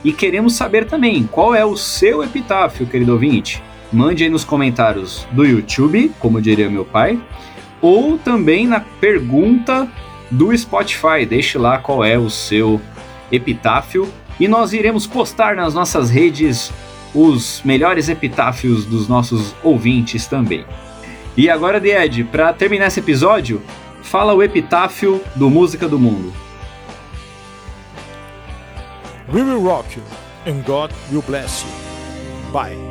E 0.05 0.13
queremos 0.13 0.55
saber 0.55 0.87
também 0.87 1.27
qual 1.31 1.55
é 1.55 1.65
o 1.65 1.79
seu 1.79 2.23
epitáfio, 2.23 2.87
querido 2.87 3.13
ouvinte. 3.13 3.63
Mande 3.91 4.23
aí 4.23 4.29
nos 4.29 4.45
comentários 4.45 5.27
do 5.33 5.45
YouTube, 5.45 6.13
como 6.19 6.43
diria 6.43 6.69
meu 6.69 6.85
pai, 6.85 7.19
ou 7.81 8.19
também 8.19 8.67
na 8.67 8.81
pergunta 8.81 9.89
do 10.31 10.57
Spotify. 10.57 11.27
Deixe 11.29 11.59
lá 11.59 11.79
qual 11.79 12.05
é 12.05 12.19
o 12.19 12.31
seu 12.31 12.81
epitáfio 13.31 14.09
e 14.39 14.49
nós 14.49 14.73
iremos 14.73 15.07
postar 15.07 15.55
nas 15.55 15.75
nossas 15.75 16.11
redes 16.11 16.73
os 17.15 17.61
melhores 17.65 18.09
epitáfios 18.09 18.85
dos 18.85 19.09
nossos 19.09 19.55
ouvintes 19.63 20.27
também. 20.27 20.65
E 21.37 21.49
agora, 21.49 21.79
Ed, 21.87 22.25
para 22.25 22.53
terminar 22.53 22.87
esse 22.87 23.01
episódio, 23.01 23.63
fala 24.03 24.35
o 24.35 24.43
epitáfio 24.43 25.21
do 25.35 25.51
Música 25.51 25.89
do 25.89 25.99
Mundo. 25.99 26.33
We 29.33 29.43
will 29.43 29.63
rock 29.63 29.97
you 29.97 30.03
and 30.47 30.63
God 30.65 30.91
will 31.13 31.23
bless 31.23 31.65
you. 31.65 32.53
Bye. 32.53 32.90